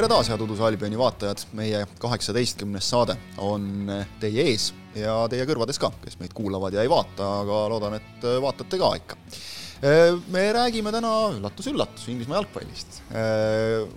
[0.00, 3.90] tere taas, head Uduse Albioni vaatajad, meie kaheksateistkümnes saade on
[4.22, 8.24] teie ees ja teie kõrvades ka, kes meid kuulavad ja ei vaata, aga loodan, et
[8.40, 9.18] vaatate ka ikka.
[10.32, 13.02] me räägime täna üllatus-üllatus Inglismaa jalgpallist.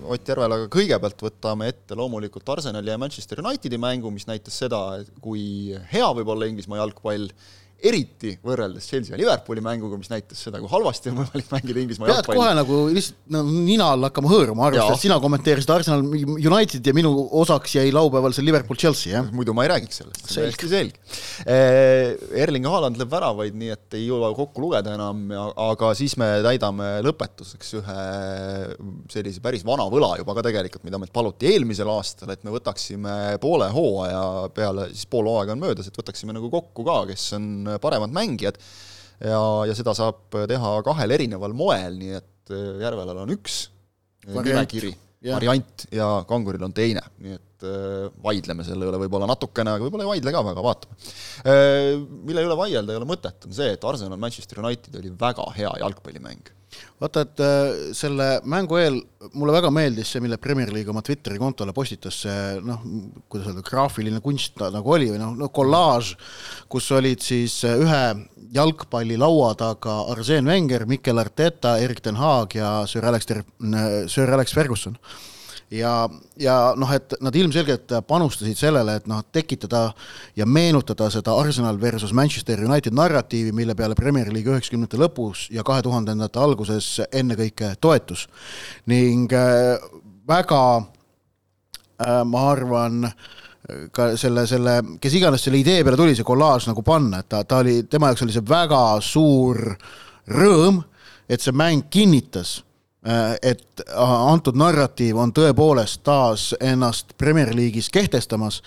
[0.03, 4.81] Ott Järvelaga kõigepealt võtame ette loomulikult Arsenali ja Manchester Unitedi mängu, mis näitas seda,
[5.23, 7.31] kui hea võib olla Inglismaa jalgpall
[7.83, 12.07] eriti võrreldes Chelsea ja Liverpooli mänguga, mis näitas seda, kui halvasti on võimalik mängida Inglismaa
[12.07, 12.39] pead jalgpalli.
[12.39, 16.93] kohe nagu lihtsalt no, nina all hakkama hõõruma, arvestades, et sina kommenteerisid Arsenal United ja
[16.95, 17.11] minu
[17.43, 19.27] osaks jäi laupäeval see Liverpool Chelsea, jah?
[19.35, 21.01] muidu ma ei räägiks sellest, see on täiesti selge.
[21.43, 25.25] Eh, Erling Haaland lööb väravaid, nii et ei jõua kokku lugeda enam,
[25.67, 27.99] aga siis me täidame lõpetuseks ühe
[29.11, 33.17] sellise päris vana võla juba ka tegelikult, mida meilt paluti eelmisel aastal, et me võtaksime
[33.43, 34.23] poole hooaja
[34.55, 37.51] peale, siis pool hooaega on möödas, et võtaksime nagu kokku ka, kes on
[37.81, 38.59] paremad mängijad.
[39.23, 43.59] Ja, ja seda saab teha kahel erineval moel, nii et äh, Järvelal on üks
[44.27, 44.91] nimekiri,
[45.29, 45.85] variant.
[45.93, 50.11] Ja Kanguril on teine, nii et äh, vaidleme selle üle võib-olla natukene, aga võib-olla ei
[50.15, 50.99] vaidle ka väga, vaatame.
[51.45, 51.93] Äh,
[52.27, 55.71] mille üle vaielda ei ole mõtet, on see, et Arsenal Manchester United oli väga hea
[55.85, 56.51] jalgpallimäng
[57.01, 57.43] vaata, et
[57.97, 58.99] selle mängu eel
[59.33, 62.83] mulle väga meeldis see, mille Premier League oma Twitteri kontole postitas, see noh,
[63.31, 66.13] kuidas öelda, graafiline kunst nagu oli või noh, no kollaaž,
[66.71, 68.03] kus olid siis ühe
[68.53, 73.29] jalgpallilaua taga Arsene Wenger, Mikel Arteta, Erik ten Haag ja Sir Alex,
[74.13, 74.97] Sir Alex Ferguson
[75.71, 76.09] ja,
[76.39, 79.85] ja noh, et nad ilmselgelt panustasid sellele, et noh, tekitada
[80.35, 85.63] ja meenutada seda Arsenal versus Manchester United narratiivi, mille peale Premier League üheksakümnendate lõpus ja
[85.63, 88.27] kahe tuhandendate alguses ennekõike toetus.
[88.85, 89.77] ning äh,
[90.27, 93.13] väga äh, ma arvan,
[93.95, 97.43] ka selle, selle, kes iganes selle idee peale tuli, see kollaaž nagu panna, et ta,
[97.47, 99.61] ta oli, tema jaoks oli see väga suur
[100.27, 100.81] rõõm,
[101.31, 102.57] et see mäng kinnitas
[103.03, 108.61] et antud narratiiv on tõepoolest taas ennast Premier League'is kehtestamas.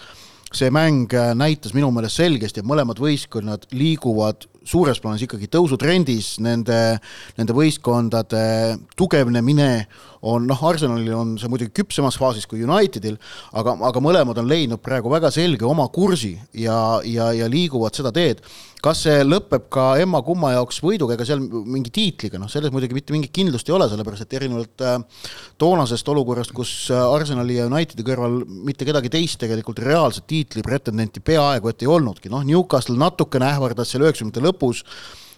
[0.56, 6.36] see mäng äh, näitas minu meelest selgesti, et mõlemad võistkonnad liiguvad suures plaanis ikkagi tõusutrendis,
[6.40, 6.98] nende,
[7.36, 9.86] nende võistkondade tugevnemine
[10.22, 13.18] on noh, Arsenalil on see muidugi küpsemas faasis kui Unitedil,
[13.56, 18.14] aga, aga mõlemad on leidnud praegu väga selge oma kursi ja, ja, ja liiguvad seda
[18.14, 18.42] teed.
[18.86, 23.14] kas see lõpeb ka emma-kumma jaoks võiduga, ega seal mingi tiitliga, noh, selles muidugi mitte
[23.14, 25.24] mingit kindlust ei ole, sellepärast et erinevalt äh,
[25.58, 31.24] toonasest olukorrast, kus äh, Arsenali ja Unitedi kõrval mitte kedagi teist tegelikult reaalset tiitli pretendenti
[31.24, 34.84] peaaegu et ei olnudki, noh, Newcastle natukene ähvardas seal üheksakümnendate lõpus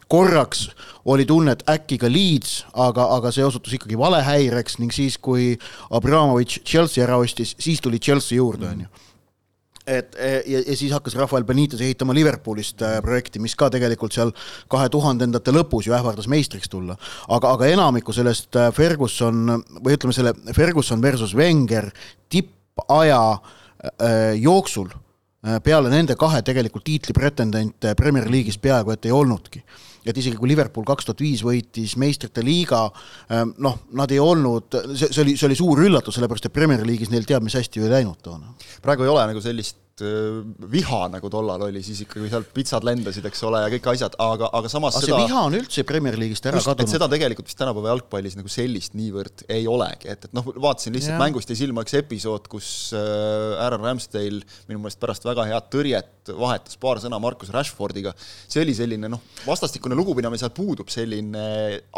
[0.08, 0.68] korraks
[1.04, 5.52] oli tunne, et äkki ka Leeds, aga, aga see osutus ikkagi valehäireks ning siis, kui
[5.90, 9.06] Abramovitš Chelsea ära ostis, siis tuli Chelsea juurde, on ju
[9.88, 10.16] et
[10.46, 14.32] ja, ja siis hakkas Rafael Benitez ehitama Liverpoolist äh, projekti, mis ka tegelikult seal
[14.70, 16.98] kahe tuhandendate lõpus ju ähvardas meistriks tulla.
[17.28, 21.90] aga, aga enamiku sellest äh, Ferguson või ütleme selle Ferguson versus Wenger
[22.28, 24.92] tippaja äh, jooksul
[25.62, 29.62] peale nende kahe tegelikult tiitlipretendente Premier League'is peaaegu et ei olnudki
[30.06, 32.84] et isegi kui Liverpool kaks tuhat viis võitis meistrite liiga,
[33.32, 36.84] ähm, noh, nad ei olnud, see, see oli, see oli suur üllatus, sellepärast et Premier
[36.86, 38.54] League'is neil teab mis hästi ju ei läinud toona.
[38.82, 39.80] praegu ei ole nagu sellist
[40.72, 44.50] viha, nagu tollal oli, siis ikkagi sealt pitsad lendasid, eks ole, ja kõik asjad, aga,
[44.58, 46.92] aga samas aga seda see viha on üldse Premier League'ist ära just, kadunud.
[46.92, 51.16] seda tegelikult vist tänapäeva jalgpallis nagu sellist niivõrd ei olegi, et, et noh, vaatasin lihtsalt
[51.16, 51.20] ja.
[51.22, 56.32] mängust jäi silma üks episood, kus äh, Aaron Ramsdale minu meelest pärast väga head tõrjet
[56.38, 61.44] vahetas paar sõna Markus Rashfordiga, see oli selline noh, vastastikune lugupidamine, seal puudub selline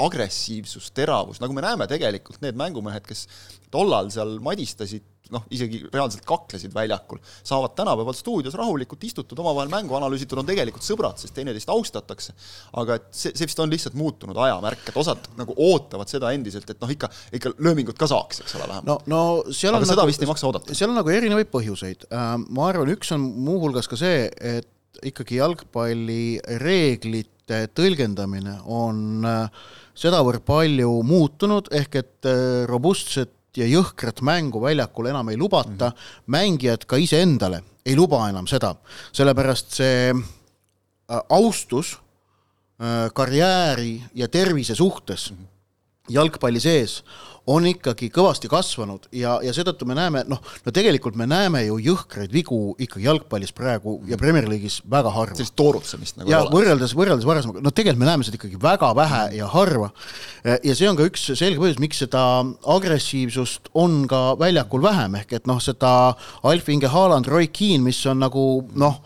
[0.06, 3.26] agressiivsus, teravus, nagu me näeme tegelikult, need mängumehed, kes
[3.70, 9.96] tollal seal madistasid noh, isegi reaalselt kaklesid väljakul, saavad tänapäeval stuudios rahulikult istutud, omavahel mängu
[9.98, 12.34] analüüsitud, on tegelikult sõbrad, sest teineteist austatakse.
[12.80, 16.68] aga et see, see vist on lihtsalt muutunud ajamärk, et osad nagu ootavad seda endiselt,
[16.70, 18.90] et noh, ikka, ikka löömingut ka saaks, eks ole, vähemalt.
[18.90, 20.76] no, no seal aga on seda nagu, vist ei maksa oodata.
[20.76, 24.70] seal on nagu erinevaid põhjuseid, äh, ma arvan, üks on muuhulgas ka see, et
[25.06, 29.68] ikkagi jalgpalli reeglite tõlgendamine on äh,
[29.98, 35.96] sedavõrd palju muutunud, ehk et äh, robustsed ja jõhkrat mängu väljakul enam ei lubata mm,
[35.96, 36.22] -hmm.
[36.26, 38.74] mängijad ka iseendale ei luba enam seda,
[39.12, 45.32] sellepärast see äh, austus äh, karjääri ja tervise suhtes
[46.10, 47.00] jalgpalli sees
[47.48, 51.78] on ikkagi kõvasti kasvanud ja, ja seetõttu me näeme, noh, no tegelikult me näeme ju
[51.80, 55.38] jõhkraid vigu ikkagi jalgpallis praegu ja Premier League'is väga harva.
[55.38, 56.52] sellist toorutsemist nagu ja ole.
[56.54, 59.90] võrreldes, võrreldes varasemaga, no tegelikult me näeme seda ikkagi väga vähe ja harva.
[60.44, 62.26] ja see on ka üks selge põhjus, miks seda
[62.76, 66.14] agressiivsust on ka väljakul vähem, ehk et noh, seda
[66.46, 68.46] Alf Inge Haaland, Roy Keane, mis on nagu
[68.78, 69.00] noh,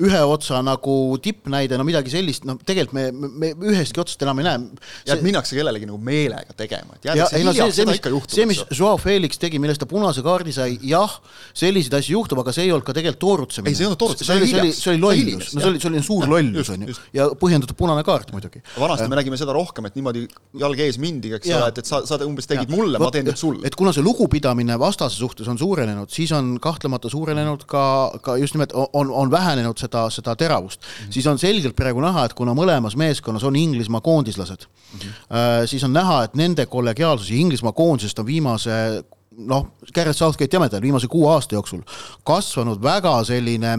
[0.00, 4.46] ühe otsa nagu tippnäide, no midagi sellist, no tegelikult me, me, ühestki otsast enam ei
[4.46, 4.60] näe.
[5.08, 8.34] ja et minnakse kellelegi nagu meelega tegema, et jäädakse no, hiljaks, seda mis, ikka juhtub.
[8.36, 11.18] see, mis Joao Felix tegi, millest ta punase kaardi sai, jah,
[11.56, 13.72] selliseid asju juhtub, aga see ei olnud ka tegelikult toorutsemine.
[13.72, 14.80] ei, see ei olnud toorutsemine, see oli hiljaks.
[14.80, 18.04] see oli lollus, no see oli, see oli suur lollus, on ju, ja põhjendatud punane
[18.06, 18.64] kaart muidugi.
[18.78, 20.24] vanasti me nägime seda rohkem, et niimoodi
[20.64, 22.76] jalg ees mindi, eks ole, et, et sa, sa umbes tegid ja.
[22.76, 23.64] mulle, ma teen nüüd sulle.
[23.68, 27.84] et kuna see lugupidamine vastase suhtes on suurenenud, siis on kahtlemata suurenenud ka,
[28.24, 31.12] ka just nimelt on, on vähenenud seda, seda teravust mm, -hmm.
[31.12, 35.66] siis on selgelt praegu näha, et kuna mõlemas meeskonnas on Inglismaa koondislased mm, -hmm.
[35.66, 39.04] siis on näha, et nende kollegiaalsus ja Inglismaa koondisest on viimase
[39.36, 41.82] noh, Gareth Southgate jämedal viimase kuue aasta jooksul
[42.24, 43.78] kasvanud väga selline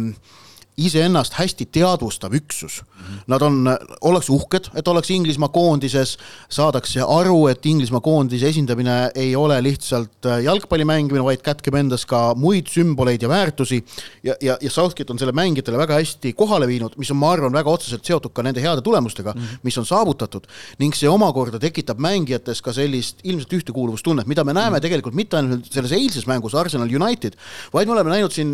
[0.78, 2.84] iseennast hästi teadvustav üksus.
[3.28, 3.68] Nad on,
[4.02, 6.18] ollakse uhked, et ollakse Inglismaa koondises,
[6.50, 12.06] saadakse aru, et Inglismaa koondise esindamine ei ole lihtsalt äh, jalgpalli mängimine, vaid kätkeb endas
[12.10, 13.84] ka muid sümboleid ja väärtusi.
[14.24, 17.54] ja, ja, ja Southgate on selle mängijatele väga hästi kohale viinud, mis on, ma arvan,
[17.54, 19.64] väga otseselt seotud ka nende heade tulemustega mm, -hmm.
[19.64, 20.48] mis on saavutatud.
[20.80, 24.82] ning see omakorda tekitab mängijates ka sellist ilmselt ühtekuuluvustunnet, mida me näeme mm -hmm.
[24.82, 27.34] tegelikult mitte ainult selles eilses mängus Arsenal United,
[27.74, 28.52] vaid me oleme näinud siin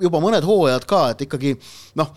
[0.00, 1.56] juba mõned hooajad ka, et ikkagi
[1.94, 2.12] noh,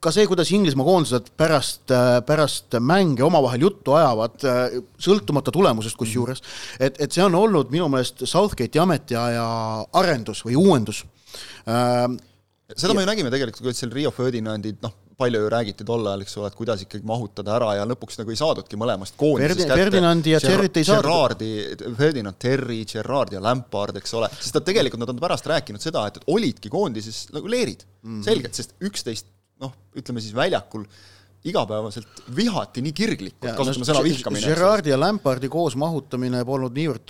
[0.00, 1.90] ka see, kuidas Inglismaa koondised pärast,
[2.26, 4.46] pärast mänge omavahel juttu ajavad,
[5.02, 6.42] sõltumata tulemusest kusjuures,
[6.78, 9.44] et, et see on olnud minu meelest Southgate'i ametiaja
[9.98, 11.02] arendus või uuendus
[12.76, 16.22] seda me ju nägime tegelikult, kuidas seal Rio Ferdinandid, noh, palju ju räägiti tol ajal,
[16.22, 19.66] eks ole, et kuidas ikkagi mahutada ära ja lõpuks nagu ei saadudki mõlemast koondisest Ferdi,
[19.66, 19.78] kätte.
[19.80, 21.08] Ferdinandi ja Gerrit ei saadud.
[21.08, 21.48] Gerardi,
[21.98, 26.04] Ferdinand, Terry, Gerard ja Lampard, eks ole, sest nad tegelikult, nad on pärast rääkinud seda,
[26.10, 28.22] et, et olidki koondises nagu leerid mm, -hmm.
[28.28, 29.26] selgelt, sest üksteist
[29.62, 30.84] noh, ütleme siis väljakul
[31.48, 34.46] igapäevaselt vihati nii kirglikult, kasutame sõna vihkamine.
[34.50, 37.04] Gerardi ja Lampardi koos mahutamine polnud niivõrd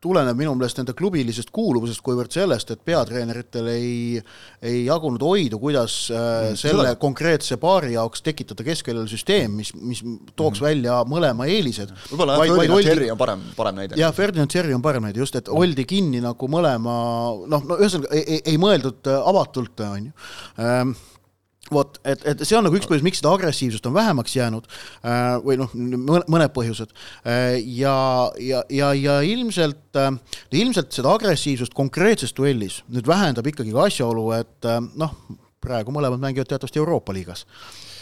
[0.00, 4.20] tuleneb minu meelest nende klubilisest kuuluvusest, kuivõrd sellest, et peatreeneritel ei,
[4.64, 6.94] ei jagunud oidu, kuidas äh, mm, selle seda...
[7.02, 10.00] konkreetse paari jaoks tekitada keskväljal süsteem, mis, mis
[10.32, 10.64] tooks mm.
[10.64, 11.92] välja mõlema eelised.
[12.14, 14.00] võib-olla jah, Ferdinand Cherry on parem, parem näide.
[14.00, 16.96] jah, Ferdinand Cherry on parem näide, just, et oldi kinni nagu mõlema
[17.44, 20.16] noh, no ühesõnaga ei, ei, ei mõeldud avatult, on ju
[20.64, 20.96] ähm,
[21.72, 25.36] vot, et, et see on nagu üks põhjus, miks seda agressiivsust on vähemaks jäänud äh,
[25.44, 27.96] või noh, mõned põhjused äh, ja,
[28.42, 30.10] ja, ja, ja ilmselt, äh,
[30.62, 35.14] ilmselt seda agressiivsust konkreetses duellis nüüd vähendab ikkagi ka asjaolu, et noh,
[35.60, 37.46] praegu mõlemad mängivad teatavasti Euroopa liigas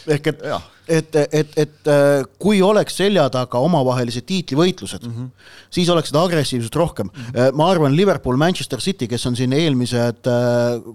[0.09, 0.43] ehk et,
[0.87, 1.89] et, et, et
[2.41, 5.49] kui oleks selja taga omavahelised tiitlivõitlused mm, -hmm.
[5.75, 7.25] siis oleks seda agressiivsust rohkem mm.
[7.27, 7.57] -hmm.
[7.59, 10.31] ma arvan, Liverpool, Manchester City, kes on siin eelmised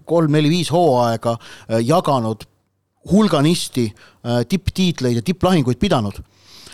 [0.09, 1.37] kolm-neli-viis hooaega
[1.85, 2.49] jaganud
[3.11, 6.21] hulganisti äh, tipptiitleid ja tipplahinguid pidanud,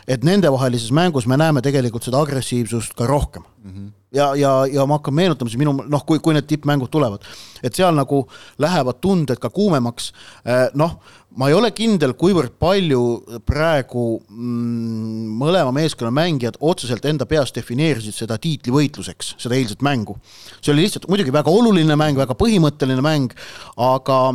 [0.08, 3.70] et nendevahelises mängus me näeme tegelikult seda agressiivsust ka rohkem mm.
[3.70, 3.88] -hmm.
[4.12, 7.24] ja, ja, ja ma hakkan meenutama siis minu noh, kui, kui need tippmängud tulevad,
[7.62, 8.26] et seal nagu
[8.58, 10.12] lähevad tunded ka kuumemaks,
[10.46, 10.98] äh, noh,
[11.36, 13.02] ma ei ole kindel, kuivõrd palju
[13.46, 20.18] praegu mm, mõlema meeskonna mängijad otseselt enda peas defineerisid seda tiitlivõitluseks, seda eilset mängu.
[20.60, 23.34] see oli lihtsalt muidugi väga oluline mäng, väga põhimõtteline mäng,
[23.76, 24.34] aga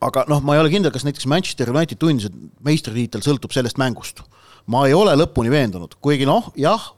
[0.00, 3.80] aga noh, ma ei ole kindel, kas näiteks Manchester United tundis, et meistritiitel sõltub sellest
[3.80, 4.24] mängust.
[4.66, 6.88] ma ei ole lõpuni veendunud, kuigi noh, jah,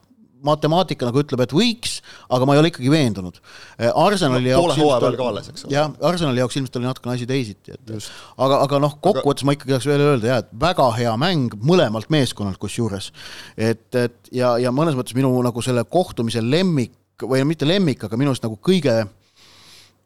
[0.45, 1.99] matemaatika nagu ütleb, et võiks,
[2.33, 3.41] aga ma ei ole ikkagi veendunud.
[3.77, 5.75] Eh, Arsenali no, jaoks ilmselt oli, alles, eks ole.
[5.75, 8.13] jah, Arsenali jaoks ilmselt oli natukene asi teisiti, et Just.
[8.39, 9.51] aga, aga noh, kokkuvõttes aga...
[9.51, 13.11] ma ikkagi tahaks veel öelda jah, et väga hea mäng mõlemalt meeskonnalt kusjuures.
[13.57, 16.95] et, et ja, ja mõnes mõttes minu nagu selle kohtumise lemmik
[17.27, 19.01] või mitte lemmik, aga minu arust nagu kõige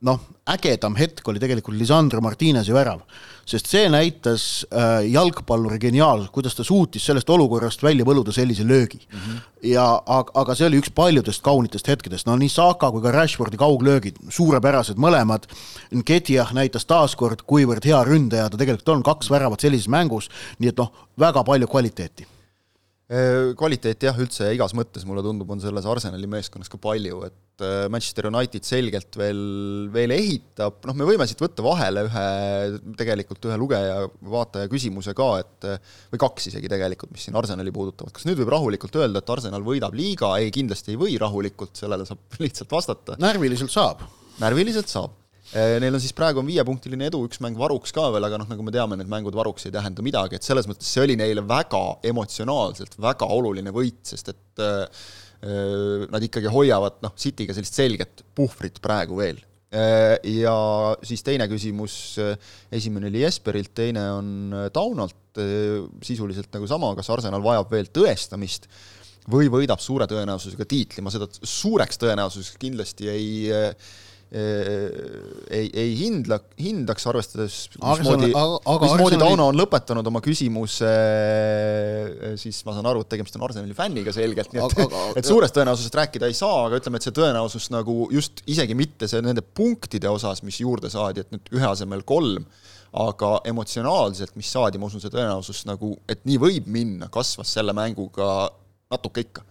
[0.06, 3.04] noh, ägedam hetk oli tegelikult Lisandro Martinezi värav,
[3.47, 8.99] sest see näitas äh, jalgpalluri geniaalsust, kuidas ta suutis sellest olukorrast välja võluda sellise löögi
[8.99, 9.18] mm.
[9.18, 9.38] -hmm.
[9.73, 13.61] ja aga, aga see oli üks paljudest kaunitest hetkedest, no nii Saka kui ka Rashfordi
[13.61, 15.47] kauglöögid, suurepärased mõlemad.
[15.94, 20.78] Nketiah näitas taaskord, kuivõrd hea ründaja ta tegelikult on, kaks väravat sellises mängus, nii et
[20.78, 22.32] noh, väga palju kvaliteeti
[23.59, 27.87] kvaliteeti jah, üldse igas mõttes mulle tundub, on selles Arsenali meeskonnas ka palju, et äh,
[27.92, 29.42] Manchester United selgelt veel,
[29.92, 32.26] veel ehitab, noh, me võime siit võtta vahele ühe,
[32.99, 34.02] tegelikult ühe lugeja,
[34.35, 35.69] vaataja küsimuse ka, et
[36.14, 39.66] või kaks isegi tegelikult, mis siin Arsenali puudutavad, kas nüüd võib rahulikult öelda, et Arsenal
[39.66, 43.21] võidab liiga, ei, kindlasti ei või rahulikult, sellele saab lihtsalt vastata.
[43.23, 44.07] närviliselt saab.
[44.40, 45.22] närviliselt saab
[45.52, 48.64] neil on siis praegu on viiepunktiline edu, üks mäng varuks ka veel, aga noh, nagu
[48.64, 51.82] me teame, need mängud varuks ei tähenda midagi, et selles mõttes see oli neile väga
[52.09, 55.06] emotsionaalselt väga oluline võit, sest et äh,
[56.12, 59.40] nad ikkagi hoiavad noh, Cityga sellist selget puhvrit praegu veel.
[59.73, 60.54] Ja
[61.00, 61.94] siis teine küsimus,
[62.76, 65.40] esimene oli Jesperilt, teine on Taunolt,
[66.04, 68.68] sisuliselt nagu sama, kas Arsenal vajab veel tõestamist
[69.32, 73.32] või võidab suure tõenäosusega tiitli, ma seda suureks tõenäosuseks kindlasti ei
[74.33, 80.93] ei, ei hindla, hindaks, arvestades mismoodi, mismoodi Tauno on lõpetanud oma küsimuse,
[82.41, 85.99] siis ma saan aru, et tegemist on Arsenali fänniga selgelt, nii et, et suurest tõenäosusest
[86.01, 90.09] rääkida ei saa, aga ütleme, et see tõenäosus nagu just isegi mitte see nende punktide
[90.09, 92.49] osas, mis juurde saadi, et nüüd ühe asemel kolm,
[93.05, 97.77] aga emotsionaalselt, mis saadi, ma usun, see tõenäosus nagu, et nii võib minna, kasvas selle
[97.77, 98.49] mänguga
[98.93, 99.47] natuke ikka.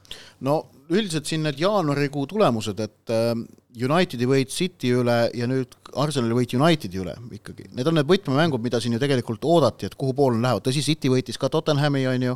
[0.48, 3.34] no üldiselt siin need jaanuarikuu tulemused, et äh,
[3.72, 8.60] Unitedi võit City üle ja nüüd Arsenali võit Unitedi üle ikkagi, need on need võtmemängud,
[8.64, 12.28] mida siin ju tegelikult oodati, et kuhu poole lähevad, tõsi, City võitis ka Tottenhami, on
[12.28, 12.36] ju,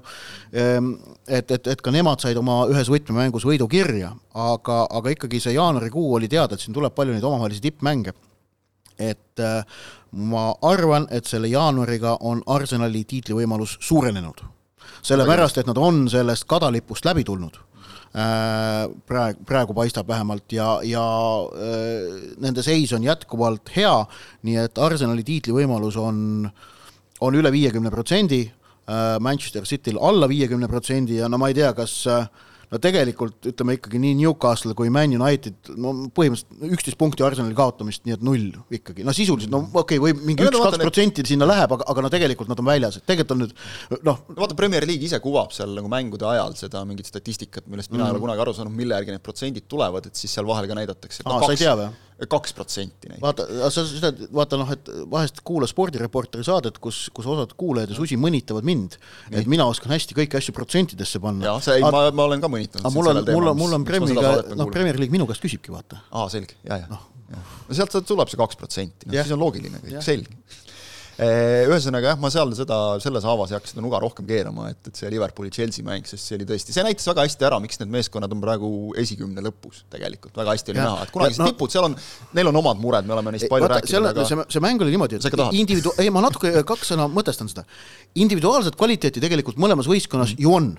[0.56, 0.94] ehm,
[1.28, 5.58] et, et, et ka nemad said oma ühes võtmemängus võidu kirja, aga, aga ikkagi see
[5.58, 8.16] jaanuarikuu oli teada, et siin tuleb palju neid omavahelisi tippmänge.
[8.96, 9.66] et äh,
[10.16, 14.55] ma arvan, et selle jaanuariga on Arsenali tiitlivõimalus suurenenud
[15.06, 17.58] sellepärast, et nad on sellest kadalipust läbi tulnud.
[18.16, 21.04] Äh, praegu, praegu paistab vähemalt ja, ja
[21.52, 23.96] äh, nende seis on jätkuvalt hea,
[24.48, 26.46] nii et Arsenali tiitlivõimalus on,
[27.28, 28.46] on üle viiekümne protsendi,
[28.88, 32.30] äh, Manchester Cityl alla viiekümne protsendi ja no ma ei tea, kas äh,
[32.76, 38.04] no tegelikult ütleme ikkagi nii Newcastle kui Man United, no põhimõtteliselt üksteist punkti Arsenali kaotamist,
[38.08, 41.76] nii et null ikkagi, no sisuliselt no okei okay,, või mingi üks-kaks protsenti sinna läheb,
[41.78, 44.88] aga, aga no tegelikult nad on väljas, et tegelikult on nüüd noh no vaata, Premier
[44.88, 48.10] League ise kuvab seal nagu mängude ajal seda mingit statistikat, millest mina mm.
[48.10, 50.78] ei ole kunagi aru saanud, mille järgi need protsendid tulevad, et siis seal vahel ka
[50.78, 51.24] näidatakse.
[51.26, 51.94] aa, sa ei tea või?
[52.16, 53.22] Kaks protsenti näiteks.
[53.24, 57.98] vaata, sa seda, vaata noh, et vahest kuula spordireporteri saadet, kus, kus osad kuulajad ja
[57.98, 58.96] susi mõnitavad mind,
[59.32, 61.50] et mina oskan hästi kõiki asju protsentidesse panna.
[61.50, 62.88] jah, see, ma, ma olen ka mõnitanud.
[62.96, 66.06] mul on, mul on, mul on Premiga, noh, Premier League minu käest küsibki, vaata.
[66.12, 67.02] aa, selge, ja, ja no..
[67.36, 70.64] no sealt tuleb see kaks protsenti, noh siis on loogiline kõik, selge
[71.16, 75.00] ühesõnaga jah, ma seal seda, selles haavas ei hakka seda nuga rohkem keerama, et, et
[75.00, 78.36] see Liverpooli-Chelsea mäng, sest see oli tõesti, see näitas väga hästi ära, miks need meeskonnad
[78.36, 78.70] on praegu
[79.00, 81.96] esikümne lõpus tegelikult, väga hästi oli ja, näha, et kunagised no, tipud, seal on,
[82.36, 84.96] neil on omad mured, me oleme neist palju vaata, rääkinud, aga see, see mäng oli
[84.96, 87.64] niimoodi, et individu-, ei ma natuke kaks sõna mõtestan seda.
[88.20, 90.44] individuaalset kvaliteeti tegelikult mõlemas võistkonnas mm.
[90.44, 90.74] ju on.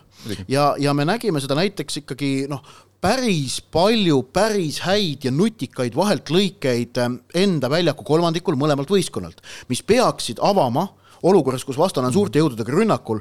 [0.53, 2.61] ja, ja me nägime seda näiteks ikkagi noh,
[3.07, 9.83] päris palju päris häid ja nutikaid vahelt lõikeid ähm, enda väljaku kolmandikul mõlemalt võistkonnalt, mis
[10.27, 10.89] peaksid avama
[11.23, 13.21] olukorras, kus vastane on suurte jõududega rünnakul,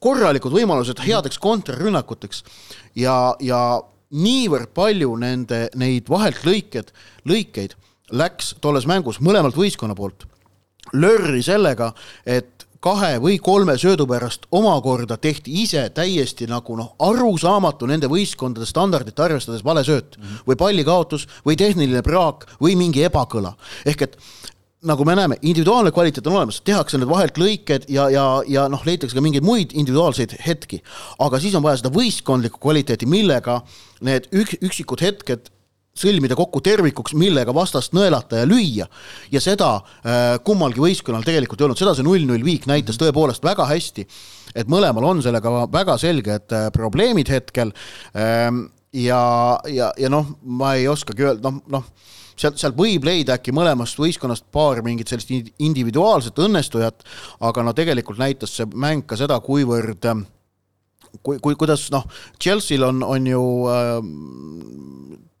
[0.00, 2.44] korralikud võimalused headeks kontrarünnakuteks
[2.96, 6.92] ja, ja niivõrd palju nende, neid vahelt lõiked,
[7.26, 7.76] lõikeid
[8.12, 10.26] läks tolles mängus mõlemalt võistkonna poolt
[10.94, 11.90] lörri sellega,
[12.24, 18.68] et kahe või kolme söödu pärast omakorda tehti ise täiesti nagu noh, arusaamatu nende võistkondade
[18.68, 20.44] standardit arvestades vale sööt mm -hmm.
[20.46, 23.56] või pallikaotus või tehniline praak või mingi ebakõla.
[23.84, 24.18] ehk et
[24.84, 28.82] nagu me näeme, individuaalne kvaliteet on olemas, tehakse need vahelt lõiked ja, ja, ja noh,
[28.86, 30.82] leitakse ka mingeid muid individuaalseid hetki.
[31.18, 33.62] aga siis on vaja seda võistkondlikku kvaliteeti, millega
[34.04, 35.50] need ük-, üksikud hetked
[35.96, 38.86] sõlmida kokku tervikuks, millega vastast nõelata ja lüüa.
[39.32, 43.64] ja seda äh, kummalgi võistkonnal tegelikult ei olnud, seda see null-null viik näitas tõepoolest väga
[43.70, 44.06] hästi.
[44.54, 47.72] et mõlemal on sellega väga selged äh, probleemid hetkel
[48.14, 48.66] ähm,.
[48.92, 53.54] ja, ja, ja noh, ma ei oskagi öelda, noh, noh sealt, sealt võib leida äkki
[53.56, 57.04] mõlemast võistkonnast paar mingit sellist individuaalset õnnestujat,
[57.40, 60.24] aga no tegelikult näitas see mäng ka seda, kuivõrd äh,
[61.22, 62.06] kui, kui, kuidas noh,
[62.42, 63.96] Chelsea'l on, on ju äh,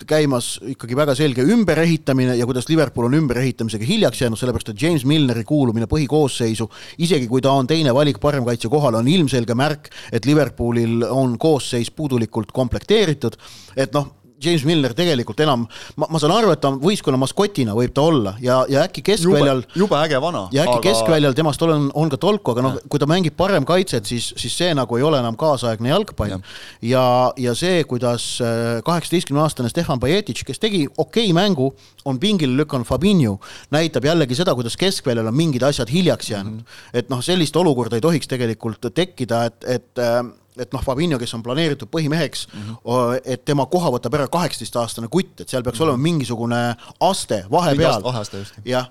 [0.06, 5.04] käimas ikkagi väga selge ümberehitamine ja kuidas Liverpool on ümberehitamisega hiljaks jäänud, sellepärast et James
[5.08, 6.68] Milneri kuulumine põhikoosseisu,
[7.02, 11.90] isegi kui ta on teine valik paremkaitse kohale, on ilmselge märk, et Liverpoolil on koosseis
[11.90, 13.38] puudulikult komplekteeritud,
[13.76, 14.12] et noh,
[14.46, 18.36] James Milner tegelikult enam, ma, ma saan aru, et ta võistkonna maskotina võib ta olla
[18.42, 19.64] ja, ja äkki keskväljal.
[19.76, 20.46] jube äge vana.
[20.54, 20.84] ja äkki aga...
[20.88, 24.56] keskväljal temast olen, on ka tolku, aga noh, kui ta mängib parem kaitset, siis, siis
[24.56, 26.36] see nagu ei ole enam kaasaegne jalgpall.
[26.36, 26.40] ja,
[26.82, 31.72] ja, ja see, kuidas äh, kaheksateistkümne aastane Stefan Bajetic, kes tegi okei okay mängu,
[32.06, 33.36] on pingile lükanud Fabinho,
[33.74, 36.58] näitab jällegi seda, kuidas keskväljal on mingid asjad hiljaks jäänud mm.
[36.58, 36.98] -hmm.
[36.98, 40.24] et noh, sellist olukorda ei tohiks tegelikult tekkida, et, et äh,
[40.58, 43.20] et noh, Fabinho, kes on planeeritud põhimeheks mm, -hmm.
[43.24, 45.88] et tema koha võtab ära kaheksateistaastane kutt, et seal peaks mm -hmm.
[45.88, 46.62] olema mingisugune
[47.00, 48.02] aste vahepeal.
[48.64, 48.90] jah,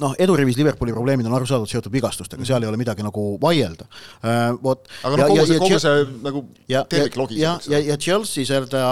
[0.00, 3.86] noh, edurivis Liverpooli probleemid on arusaadavalt seotud vigastustega, seal ei ole midagi nagu vaielda.
[4.62, 4.88] vot.
[5.02, 7.40] aga noh, kogu see, kogu see nagu tervikloogika.
[7.40, 8.82] ja, ja, ja Chelsea seda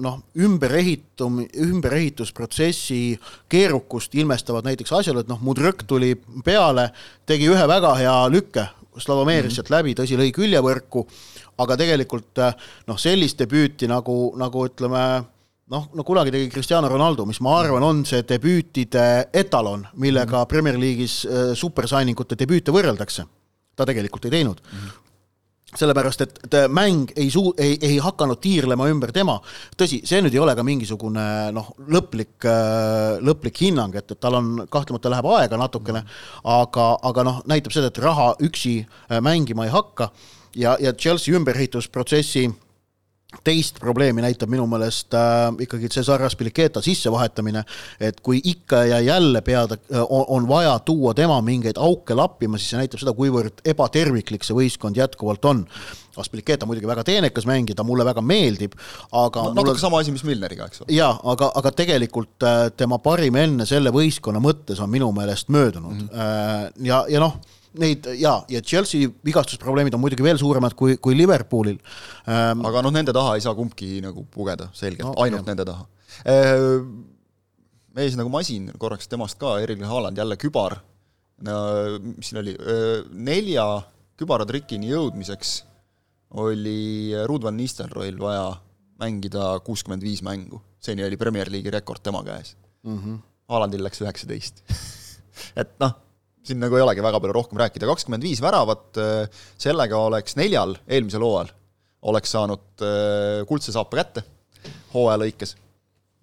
[0.00, 3.18] noh, ümberehitum-, ümberehitusprotsessi
[3.50, 6.14] keerukust ilmestavad näiteks asjaolu, et noh, Mudrõk tuli
[6.46, 6.90] peale,
[7.26, 9.76] tegi ühe väga hea lükke Slavomeeris mm -hmm.
[9.76, 11.06] läbi, tõsi, lõi küljevõrku,
[11.58, 12.54] aga tegelikult eh,
[12.86, 15.04] noh, sellist debüüti nagu, nagu ütleme
[15.70, 20.42] noh, no kunagi tegi Cristiano Ronaldo, mis ma arvan, on see debüütide etalon, millega mm
[20.42, 20.48] -hmm.
[20.48, 23.26] Premier League'is äh, supersainingute debüüte võrreldakse.
[23.76, 24.78] ta tegelikult ei teinud mm.
[24.78, 25.03] -hmm
[25.78, 29.38] sellepärast, et, mäng ei suu-, ei, ei hakanud tiirlema ümber tema.
[29.78, 32.46] tõsi, see nüüd ei ole ka mingisugune noh, lõplik,
[33.24, 36.04] lõplik hinnang, et, et tal on, kahtlemata läheb aega natukene,
[36.44, 38.80] aga, aga noh, näitab seda, et raha üksi
[39.24, 40.10] mängima ei hakka
[40.56, 42.48] ja, ja Chelsea ümberehitusprotsessi
[43.44, 47.64] teist probleemi näitab minu meelest äh, ikkagi Cesar Aspilicueta sissevahetamine,
[48.00, 52.74] et kui ikka ja jälle pead, äh, on vaja tuua tema mingeid auke lappima, siis
[52.74, 55.64] see näitab seda, kuivõrd ebaterviklik see võistkond jätkuvalt on.
[56.16, 58.76] Aspilicueta muidugi väga teenekas mängija, ta mulle väga meeldib,
[59.10, 59.80] aga no, natuke mulle...
[59.82, 60.94] sama asi, mis Milneriga, eks ole.
[60.94, 66.04] jaa, aga, aga tegelikult äh, tema parim enne selle võistkonna mõttes on minu meelest möödunud
[66.04, 66.86] mm -hmm.
[66.86, 67.40] ja, ja noh
[67.80, 71.78] neid ja, ja Chelsea vigastusprobleemid on muidugi veel suuremad kui, kui Liverpoolil
[72.28, 72.64] ähm,.
[72.66, 75.48] aga noh, nende taha ei saa kumbki nagu pugeda selgelt no,, ainult jah.
[75.50, 75.86] nende taha
[76.30, 76.80] äh,.
[77.94, 80.78] mees nagu masin, korraks temast ka, Erling Haaland jälle kübar
[81.44, 82.54] mis siin oli,
[83.10, 83.64] nelja
[84.18, 85.56] kübaratrikini jõudmiseks
[86.40, 88.46] oli Ruud van Nistelrooil vaja
[89.02, 92.98] mängida kuuskümmend viis mängu, seni oli Premier League'i rekord tema käes mm.
[92.98, 93.18] -hmm.
[93.50, 94.62] Haalandil läks üheksateist
[95.60, 95.94] et noh,
[96.44, 100.76] siin nagu ei olegi väga palju rohkem rääkida, kakskümmend viis väravat, äh, sellega oleks neljal
[100.84, 101.52] eelmisel hooajal,
[102.10, 104.24] oleks saanud äh, kuldse saapa kätte
[104.94, 105.56] hooaja lõikes.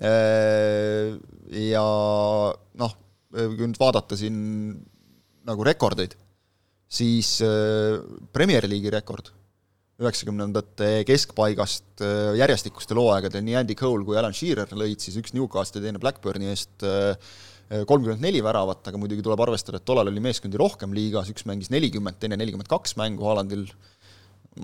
[0.02, 1.18] Äh,
[1.72, 1.84] ja
[2.82, 2.98] noh,
[3.32, 4.40] kui nüüd vaadata siin
[5.48, 6.14] nagu rekordeid,
[6.92, 7.38] siis
[8.36, 9.32] Premier League'i rekord
[10.02, 12.02] üheksakümnendate keskpaigast
[12.38, 16.86] järjestikustel hooaegadel nii Andy Cole kui Alan Shearer lõid siis üks Newcastli, teine Blackburni eest
[16.86, 17.16] äh,
[17.72, 21.72] kolmkümmend neli väravat, aga muidugi tuleb arvestada, et tollal oli meeskondi rohkem liigas, üks mängis
[21.72, 23.66] nelikümmend, teine nelikümmend kaks mängu, Haalandil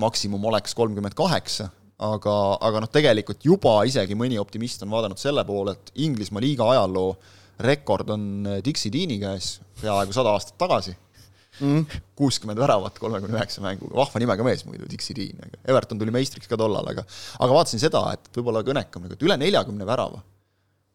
[0.01, 1.69] maksimum oleks kolmkümmend kaheksa,
[2.03, 2.35] aga,
[2.67, 7.15] aga noh, tegelikult juba isegi mõni optimist on vaadanud selle poole, et Inglismaa liiga ajaloo
[7.63, 8.23] rekord on
[8.65, 10.93] Dixie Deani käes peaaegu sada aastat tagasi.
[11.57, 16.13] Mm., kuuskümmend väravat kolmekümne üheksa mänguga, vahva nimega mees muidu, Dixie Dean, aga Everton tuli
[16.13, 17.01] meistriks ka tollal, aga
[17.39, 20.21] aga vaatasin seda, et võib-olla kõnekam nagu, et üle neljakümne värava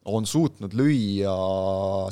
[0.05, 1.33] on suutnud lüüa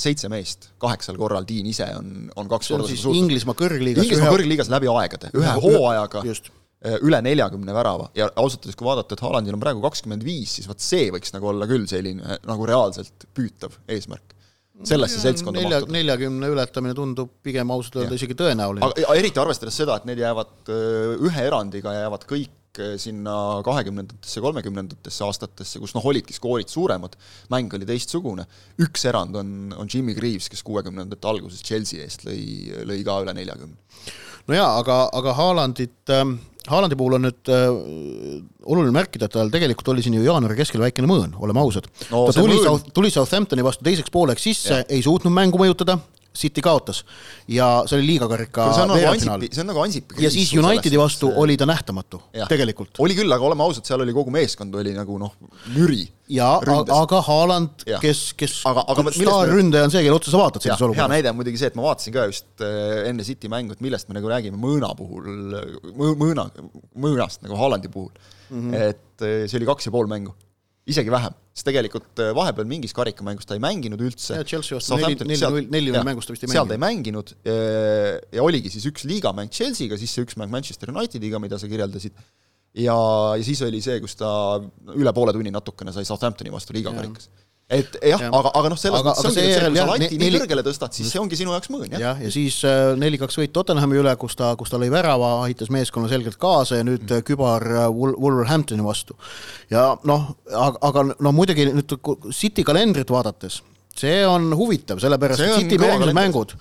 [0.02, 3.26] seitse meest kaheksal korral, Dean ise on, on kaks korda siis suutnud.
[3.26, 4.36] Inglismaa kõrgliigas Inglismaa ühe...
[4.38, 9.26] kõrgliigas läbi aegade, ühe hooajaga eh, üle neljakümne värava ja ausalt öeldes, kui vaadata, et
[9.26, 12.70] Haalandil on praegu kakskümmend viis, siis vot see võiks nagu olla küll selline eh, nagu
[12.70, 14.38] reaalselt püütav eesmärk.
[14.88, 18.88] sellesse seltskonda nelja, neljakümne ületamine tundub pigem ausalt öelda isegi tõenäoline.
[18.88, 22.56] aga eriti arvestades seda, et need jäävad eh, ühe erandiga jäävad kõik
[23.02, 23.34] sinna
[23.66, 27.18] kahekümnendatesse, kolmekümnendatesse aastatesse, kus noh, olidki skoorid suuremad,
[27.52, 28.46] mäng oli teistsugune,
[28.82, 32.40] üks erand on, on Jimmy Greaves, kes kuuekümnendate alguses Chelsea eest lõi,
[32.88, 33.76] lõi ka üle neljakümne.
[34.48, 36.24] no jaa, aga, aga Haalandit äh,
[36.70, 37.68] Haalandi puhul on nüüd äh,
[38.70, 42.28] oluline märkida, et tal tegelikult oli siin ju jaanuari keskel väikene mõõn, oleme ausad no,.
[42.30, 42.60] ta tuli,
[42.94, 45.98] tuli Southamptoni vastu teiseks pooleks sisse, ei suutnud mängu mõjutada,
[46.32, 47.02] City kaotas
[47.52, 49.44] ja see oli liigakarika veerandfinaal.
[49.52, 51.42] see on nagu Ansipi ja siis Unitedi vastu see...
[51.44, 53.02] oli ta nähtamatu, tegelikult.
[53.04, 55.34] oli küll, aga oleme ausad, seal oli kogu meeskond oli nagu noh,
[55.76, 56.06] müri.
[56.32, 56.54] ja
[56.96, 61.04] aga Haaland, kes, kes aga, aga staarründaja on see, kelle otsa sa vaatad selles olukorras.
[61.04, 63.84] hea näide on muidugi see, et ma vaatasin ka just äh, enne City mängu, et
[63.84, 65.28] millest me nagu räägime mõõna puhul,
[66.00, 66.48] mõõna,
[66.96, 68.56] mõõnast nagu Haalandi puhul mm.
[68.56, 68.88] -hmm.
[68.88, 70.32] et äh, see oli kaks ja pool mängu
[70.92, 74.40] isegi vähem, sest tegelikult äh, vahepeal mingis karikamängus ta ei mänginud üldse.
[74.48, 76.58] Chelsea vastu neli, neli, neli mängust ta vist ei mänginud.
[76.58, 80.54] seal ta ei mänginud äh, ja oligi siis üks liigamäng Chelsea'ga, siis see üks mäng
[80.54, 82.18] Manchester Unitediga, mida sa kirjeldasid,
[82.80, 82.98] ja,
[83.38, 84.32] ja siis oli see, kus ta
[84.96, 87.32] üle poole tunni natukene sai Southamptoni vastu liigakarikas
[87.72, 90.20] et jah ja., aga, aga noh, selles aga, mõttes ongi, et see, kui sa lati
[90.20, 92.04] nii kõrgele tõstad, siis see ongi sinu jaoks mõõn, jah.
[92.04, 95.72] jah, ja siis äh, neli-kaks võit Tottenhami üle, kus ta, kus ta lõi värava, aitas
[95.74, 97.26] meeskonna selgelt kaasa ja nüüd mm.
[97.28, 99.16] kübar äh, Wolverhamptoni vastu.
[99.72, 101.96] ja noh, aga, aga no muidugi nüüd
[102.36, 103.62] City kalendrit vaadates,
[103.96, 106.56] see on huvitav, sellepärast et City järgmised mängud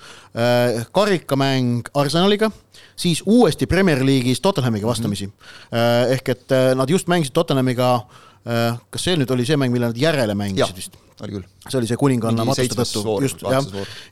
[0.94, 2.50] karikamäng Arsenaliga,
[2.98, 5.32] siis uuesti Premier League'is Tottenhamiga vastamisi mm.
[5.32, 6.12] -hmm.
[6.14, 9.98] Ehk et nad just mängisid Tottenhamiga Äh, kas see nüüd oli see mäng, mille nad
[10.00, 11.00] järele mängisid vist?
[11.24, 11.46] oli küll.
[11.66, 13.66] see oli see kuninganna matuste tõttu, just, jah.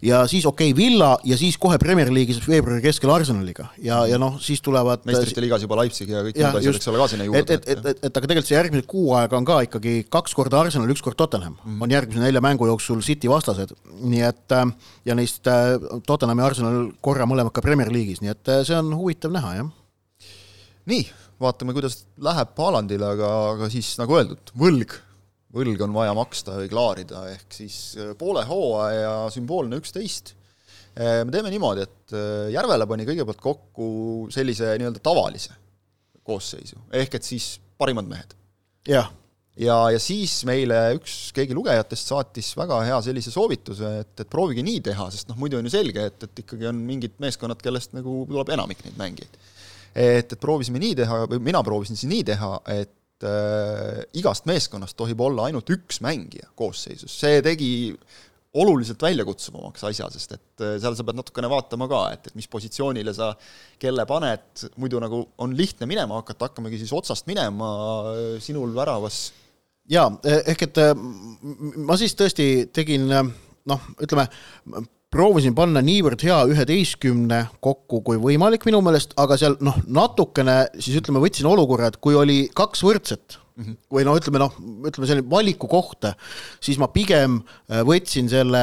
[0.04, 4.18] ja siis okei okay,, Villa ja siis kohe Premier League'is veebruari keskel Arsenaliga ja, ja
[4.20, 7.28] noh, siis tulevad meistrite liigas juba Leipzig ja kõik muud asjad, eks ole, ka sinna
[7.28, 7.40] juurde.
[7.40, 10.36] et, et, et, et, et aga tegelikult see järgmised kuu aega on ka ikkagi kaks
[10.38, 11.78] korda Arsenal, üks kord Tottenham mm.
[11.86, 13.72] on järgmise nelja mängu jooksul City vastased,
[14.04, 14.66] nii et äh,
[15.08, 18.92] ja neist äh, Tottenham ja Arsenal korra mõlemad ka Premier League'is, nii et see on
[18.98, 19.72] huvitav näha, jah.
[20.92, 21.08] nii
[21.42, 24.96] vaatame, kuidas läheb Haalandile, aga, aga siis nagu öeldud, võlg,
[25.54, 30.34] võlg on vaja maksta või klaarida, ehk siis äh, poole hooaja sümboolne üksteist.
[30.98, 33.88] Äh, me teeme niimoodi, et äh, Järvela pani kõigepealt kokku
[34.34, 35.54] sellise nii-öelda tavalise
[36.28, 38.34] koosseisu, ehk et siis parimad mehed.
[38.88, 39.06] jah.
[39.56, 44.64] ja, ja siis meile üks, keegi lugejatest saatis väga hea sellise soovituse, et, et proovige
[44.66, 47.94] nii teha, sest noh, muidu on ju selge, et, et ikkagi on mingid meeskonnad, kellest
[47.96, 49.40] nagu tuleb enamik neid mängijaid
[49.98, 54.96] et, et proovisime nii teha või mina proovisin siis nii teha, et äh, igast meeskonnast
[54.98, 57.70] tohib olla ainult üks mängija koosseisus, see tegi
[58.58, 62.48] oluliselt väljakutsuvamaks asja, sest et äh, seal sa pead natukene vaatama ka, et, et mis
[62.50, 63.32] positsioonile sa
[63.80, 67.72] kelle paned, muidu nagu on lihtne minema hakata, hakkamegi siis otsast minema
[68.14, 69.28] äh, sinul väravas.
[69.88, 70.94] jaa, ehk et äh,
[71.84, 74.28] ma siis tõesti tegin noh, ütleme,
[75.14, 80.98] proovisin panna niivõrd hea üheteistkümne kokku kui võimalik minu meelest, aga seal noh, natukene siis
[81.00, 83.38] ütleme, võtsin olukorra, et kui oli kaks võrdset.
[83.90, 84.54] Või no ütleme noh,
[84.86, 86.06] ütleme selline valiku koht,
[86.62, 88.60] siis ma pigem äh, võtsin selle,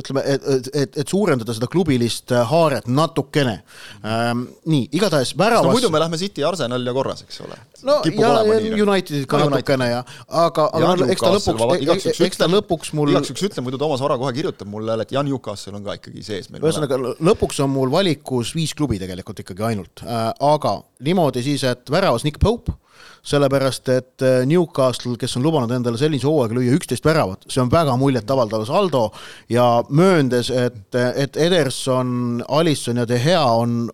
[0.00, 3.60] ütleme, et, et, et suurendada seda klubilist äh, haaret natukene
[4.02, 4.46] ähm,.
[4.70, 7.60] nii, igatahes väravas no, muidu me lähme City, Arsenal ja korras, eks ole.
[7.86, 12.94] no Kipub ja Unitedit ka natukene ja, aga, aga eks ta lõpuks, eks ta lõpuks
[12.98, 15.86] mul igaks juhuks ütlen, muidu Toomas Vara kohe kirjutab mulle jälle, et Jan Newcastle on
[15.86, 16.64] ka ikkagi sees meil.
[16.64, 21.92] ühesõnaga, lõpuks on mul valikus viis klubi tegelikult ikkagi ainult äh,, aga niimoodi siis, et
[21.92, 22.74] väravas Nick Pope
[23.24, 27.72] sellepärast et äh, Newcastle, kes on lubanud endale sellise hooaega lüüa üksteist väravat, see on
[27.72, 29.06] väga muljetavaldav saldo
[29.52, 33.88] ja mööndes, et, et Ederson, Alisson ja De Gea on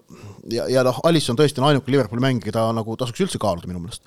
[0.55, 3.83] ja, ja noh, Alisson tõesti on ainuke Liverpooli mäng, keda nagu tasuks üldse kaaluda minu
[3.83, 4.05] meelest.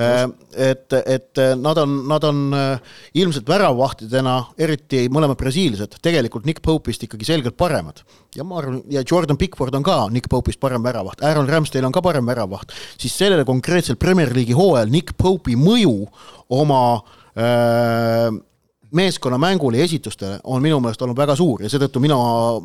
[0.00, 0.24] Äh,
[0.70, 7.06] et, et nad on, nad on äh, ilmselt väravvahtidena, eriti mõlemad brasiillased, tegelikult Nick Pope'ist
[7.06, 8.02] ikkagi selgelt paremad.
[8.36, 11.94] ja ma arvan, ja Jordan Pickford on ka Nick Pope'ist parem väravaht, Aaron Ramsdale on
[11.94, 15.94] ka parem väravaht, siis sellele konkreetsel Premier League'i hooajal Nick Pope'i mõju
[16.52, 16.82] oma
[17.36, 18.36] öö,
[18.86, 22.16] äh, meeskonnamängule ja esitustele on minu meelest olnud väga suur ja seetõttu mina,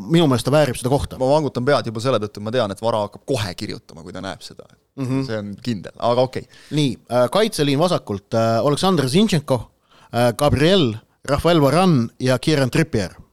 [0.08, 1.20] minu meelest ta väärib seda kohta.
[1.20, 4.22] ma vangutan pead juba selle tõttu, ma tean, et Vara hakkab kohe kirjutama, kui ta
[4.22, 5.06] näeb seda mm.
[5.06, 5.26] -hmm.
[5.26, 6.62] see on kindel, aga okei okay..
[6.72, 9.72] nii, äh, kaitseliin vasakult, äh, Aleksandr Zinchenko,
[10.14, 13.31] äh, Gabriel, Rafael Varane ja Kieran Trippier Äh,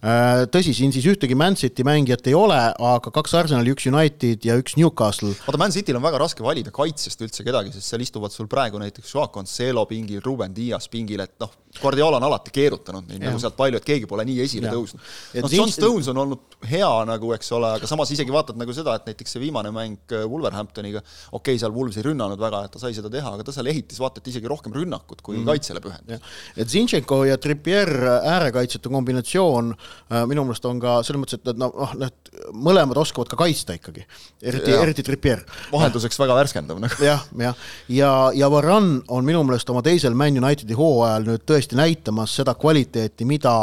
[0.00, 4.56] tõsi, siin siis ühtegi Man City mängijat ei ole, aga kaks Arsenali, üks United ja
[4.56, 5.34] üks Newcastle.
[5.44, 8.80] vaata, Man Cityl on väga raske valida kaitsest üldse kedagi, sest seal istuvad sul praegu
[8.80, 13.38] näiteks Joao Cancelo pingil, Ruben Dias pingil, et noh, Guardiola on alati keerutanud neid nagu
[13.38, 14.72] sealt palju, et keegi pole nii esile ja.
[14.74, 15.04] tõusnud.
[15.44, 18.96] noh, John Stones on olnud hea nagu, eks ole, aga samas isegi vaatad nagu seda,
[18.96, 22.74] et näiteks see viimane mäng äh, Wolverhamptoniga, okei okay,, seal Wolves ei rünnanud väga, et
[22.74, 25.46] ta sai seda teha, aga ta seal ehitas vaata et isegi rohkem rünnakut kui mm.
[25.52, 26.34] kaitsele pühendas.
[26.56, 29.89] et Zinchenko ja Trippier äärekaitsjate kombinatsioon äh,
[30.30, 34.04] minu meelest on ka selles mõttes, et nad noh, need mõlemad oskavad ka kaitsta ikkagi,
[34.42, 35.44] eriti, eriti Trippier.
[35.72, 37.04] vahelduseks väga värskendav nagu.
[37.10, 37.54] jah, jah, ja,
[38.00, 42.54] ja, ja Varane on minu meelest oma teisel Man Unitedi hooajal nüüd tõesti näitamas seda
[42.58, 43.54] kvaliteeti, mida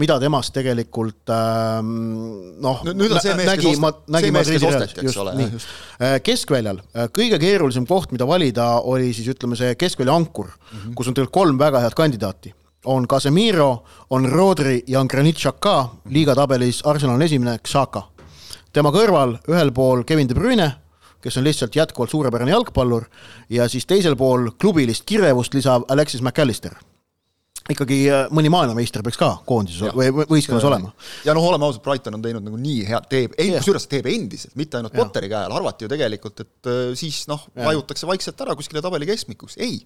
[0.00, 1.90] mida temast tegelikult ähm,
[2.62, 5.34] noh, nüüd on see mees, kes ost-, see mees, kes osteti, eks ole.
[6.00, 10.74] Äh, keskväljal äh, kõige keerulisem koht, mida valida, oli siis ütleme, see keskvälja ankur mm,
[10.74, 10.98] -hmm.
[10.98, 15.88] kus on tegelikult kolm väga head kandidaati on Casemiro, on Rodri ja on Granit Xhaka,
[16.10, 18.02] liigatabelis Arsenal on esimene, Xhaka.
[18.72, 20.66] tema kõrval ühel pool Kevin De Bruyne,
[21.22, 23.06] kes on lihtsalt jätkuvalt suurepärane jalgpallur,
[23.48, 26.74] ja siis teisel pool klubilist kirevust lisav Alexis McAllister.
[27.70, 30.90] Ikkagi äh, mõni maailmameister peaks ka koondises või võistkonnas olema.
[31.24, 34.76] ja noh, oleme ausad, Brighton on teinud nagu nii head, teeb, kusjuures teeb endiselt, mitte
[34.76, 38.84] ainult Potteri käe all, arvati ju tegelikult, et äh, siis noh, vajutakse vaikselt ära kuskile
[38.84, 39.78] tabeli keskmikuks, ei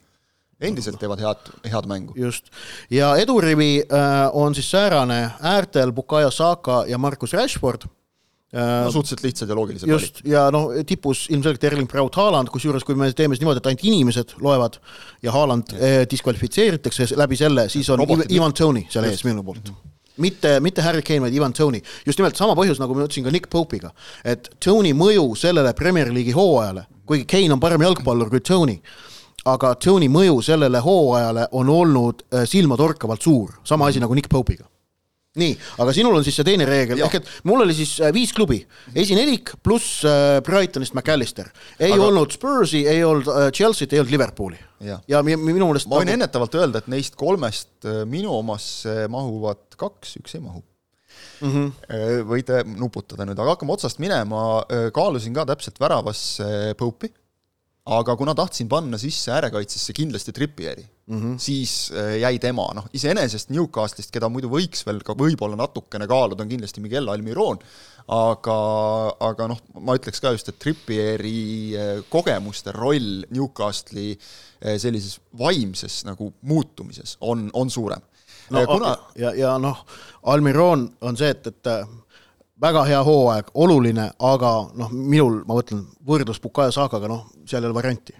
[0.60, 2.14] endiselt teevad head, head mängu.
[2.16, 2.50] just,
[2.90, 7.86] ja edurivi äh, on siis säärane äärtel Bukayo Saka ja Markus Rashford
[8.54, 8.84] äh,.
[8.84, 12.98] no suhteliselt lihtsad ja loogilised just, ja noh, tipus ilmselgelt Erling Braut Haaland, kusjuures kui
[12.98, 14.80] me teeme siis niimoodi, et ainult inimesed loevad
[15.22, 18.34] ja Haaland äh, diskvalifitseeritakse läbi selle, siis on Robotid.
[18.34, 19.70] Ivan Tony seal ees minu poolt.
[19.70, 21.78] -hmm mitte, mitte Harry Kane, vaid Ivan Tony.
[22.06, 23.92] just nimelt sama põhjus, nagu ma ütlesin ka Nick Pope'iga,
[24.24, 28.80] et Tony mõju sellele Premier League'i hooajale, kuigi Kane on parem jalgpallur kui Tony
[29.52, 34.66] aga Tony mõju sellele hooajale on olnud äh, silmatorkavalt suur, sama asi nagu Nick Pope'iga
[35.38, 35.52] nii,
[35.84, 38.58] aga sinul on siis see teine reegel, ehk et mul oli siis äh, viis klubi,
[38.98, 41.52] esinelik pluss äh, Brightonist McAllister.
[41.78, 42.08] ei aga...
[42.08, 44.58] olnud Spursi, ei olnud Chelsea't, ei olnud Liverpooli.
[44.88, 46.18] ja, ja minu meelest ma võin nagu...
[46.18, 51.54] ennetavalt öelda, et neist kolmest minu omasse mahuvad kaks, üks ei mahu mm.
[51.54, 52.26] -hmm.
[52.32, 54.64] võite nuputada nüüd, aga hakkame otsast minema,
[54.96, 57.14] kaalusin ka täpselt väravasse Pope'i
[57.88, 61.38] aga kuna tahtsin panna sisse äärekaitsesse kindlasti Trippieri mm, -hmm.
[61.38, 66.44] siis äh, jäi tema, noh iseenesest Newcastle'ist, keda muidu võiks veel ka võib-olla natukene kaaluda,
[66.44, 67.58] on kindlasti Miguel Almiron,
[68.08, 68.58] aga,
[69.30, 71.40] aga noh, ma ütleks ka just, et Trippieri
[71.76, 78.04] äh, kogemuste roll Newcastle'i äh, sellises vaimses nagu muutumises on, on suurem.
[78.50, 79.84] No kuna ja, ja noh,
[80.22, 81.68] Almiron on see, et, et
[82.62, 87.70] väga hea hooaeg, oluline, aga noh, minul, ma mõtlen, võrdlus Bukayo Saakaga, noh, seal ei
[87.70, 88.16] ole varianti.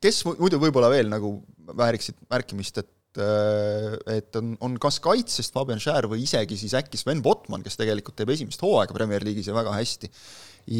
[0.00, 1.34] kes muidu võib-olla veel nagu
[1.76, 7.00] vääriksid märkimist, et äh, et on, on kas kaitsest Fabian Schär või isegi siis äkki
[7.00, 10.10] Sven Botman, kes tegelikult teeb esimest hooaega Premier League'is ja väga hästi.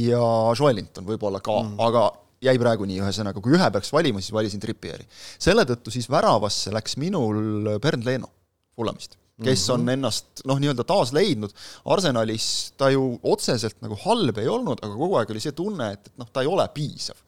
[0.01, 0.25] ja
[0.59, 2.09] Joelinton võib-olla ka mm., aga
[2.41, 5.05] jäi praegu nii, ühesõnaga, kui ühe peaks valima, siis valisin Trippieri.
[5.39, 8.31] selle tõttu siis väravasse läks minul Bernd Leno
[8.77, 9.97] Fulhamist, kes on mhm.
[9.97, 11.55] ennast noh, nii-öelda taas leidnud,
[11.95, 12.47] Arsenalis
[12.81, 16.21] ta ju otseselt nagu halb ei olnud, aga kogu aeg oli see tunne, et, et
[16.21, 17.19] noh, ta ei ole piisav.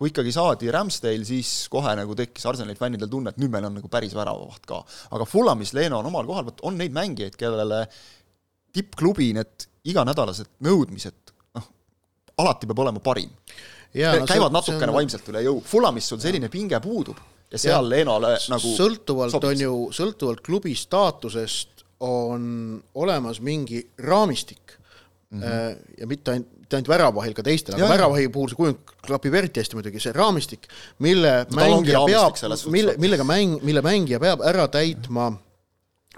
[0.00, 3.74] kui ikkagi saadi Ramsdale, siis kohe nagu tekkis Arsenali fännidel tunne, et nüüd meil on
[3.76, 4.80] nagu päris väravavaht ka.
[5.16, 7.82] aga Fulamis Leno on omal kohal, vot on neid mängijaid, kellele
[8.72, 11.68] tippklubi need iganädalased nõudmised, noh,
[12.40, 13.32] alati peab olema parim
[14.20, 14.96] no, käivad see, natukene see on...
[14.96, 17.18] vaimselt üle jõu, Fulamis sul selline pinge puudub
[17.50, 19.50] ja seal ja, Leenole nagu sõltuvalt sobis.
[19.50, 24.78] on ju, sõltuvalt klubi staatusest on olemas mingi raamistik
[25.30, 25.76] mm -hmm.
[26.00, 29.60] ja mitte ainult, mitte ainult väravahil, ka teistel, aga väravahi puhul see kujund klapib eriti
[29.60, 34.68] hästi muidugi, see raamistik, mille no, mängija peab, mille, millega mäng, mille mängija peab ära
[34.68, 35.49] täitma mm -hmm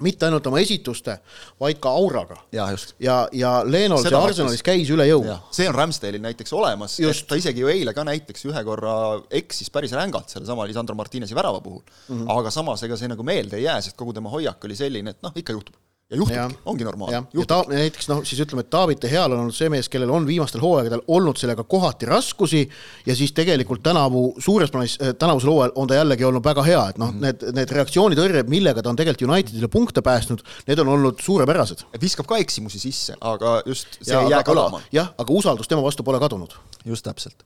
[0.00, 1.18] mitte ainult oma esituste,
[1.60, 2.38] vaid ka auraga.
[2.52, 2.94] ja, just.
[3.02, 5.26] ja, ja Lenol see Arsenalis käis üle jõu.
[5.52, 6.96] see on Ramsdale'il näiteks olemas,
[7.28, 8.94] ta isegi ju eile ka näiteks ühe korra
[9.42, 12.22] eksis päris rängalt sellesama Lisandro Martinezi värava puhul mm.
[12.22, 12.32] -hmm.
[12.38, 15.22] aga samas, ega see nagu meelde ei jää, sest kogu tema hoiak oli selline, et
[15.22, 15.76] noh, ikka juhtub
[16.12, 17.22] ja juhtubki, ongi normaalne.
[17.32, 20.26] ja ta, näiteks noh, siis ütleme, et De Heal on olnud see mees, kellel on
[20.28, 22.62] viimastel hooaegadel olnud sellega kohati raskusi
[23.06, 26.84] ja siis tegelikult tänavu suures plaanis, äh, tänavusel hooajal on ta jällegi olnud väga hea,
[26.92, 27.26] et noh mm, -hmm.
[27.26, 31.86] need, need reaktsioonitõrjed, millega ta on tegelikult Unitedile punkte päästnud, need on olnud suurepärased.
[32.00, 34.82] viskab ka eksimusi sisse, aga just see ja, ei jää kõlama.
[34.92, 36.52] jah, aga usaldus tema vastu pole kadunud.
[36.84, 37.44] just täpselt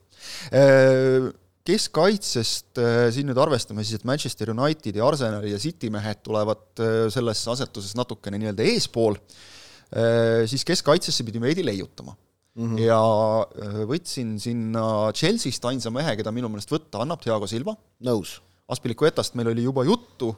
[0.52, 1.30] äh,
[1.66, 7.06] keskkaitsest äh, siin nüüd arvestame siis, et Manchester Unitedi, Arsenali ja City mehed tulevad äh,
[7.12, 12.70] selles asetuses natukene nii-öelda eespool, äh, siis keskkaitsesse pidime veidi leiutama mm.
[12.70, 12.84] -hmm.
[12.86, 17.76] ja võtsin sinna Chelsea'st ainsa mehe, keda minu meelest võtta annab, Thiago Silva.
[18.06, 18.40] nõus.
[18.68, 20.32] Aspilicuetast meil oli juba juttu,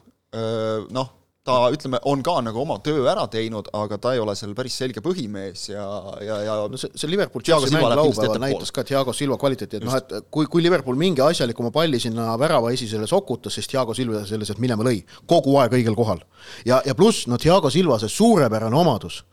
[0.93, 1.07] noh,
[1.47, 4.75] ta ütleme, on ka nagu oma töö ära teinud, aga ta ei ole seal päris
[4.81, 5.85] selge põhimees ja,
[6.25, 9.87] ja, ja no see, see Liverpool Chelsea mäng laupäeval näitas ka Thiago Silva kvaliteeti, et
[9.87, 14.25] noh, et kui, kui Liverpool mingi asjalikuma palli sinna värava esisele sokutas, siis Thiago Silva
[14.27, 14.99] selle sealt minema lõi,
[15.29, 16.21] kogu aeg õigel kohal.
[16.67, 19.23] ja, ja pluss, no Thiago Silva see suurepärane omadus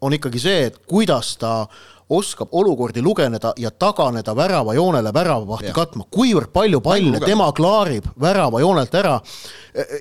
[0.00, 1.66] on ikkagi see, et kuidas ta
[2.10, 9.18] oskab olukordi lugeneda ja taganeda väravajoonele väravavahti katma, kuivõrd palju palle tema klaarib väravajoonelt ära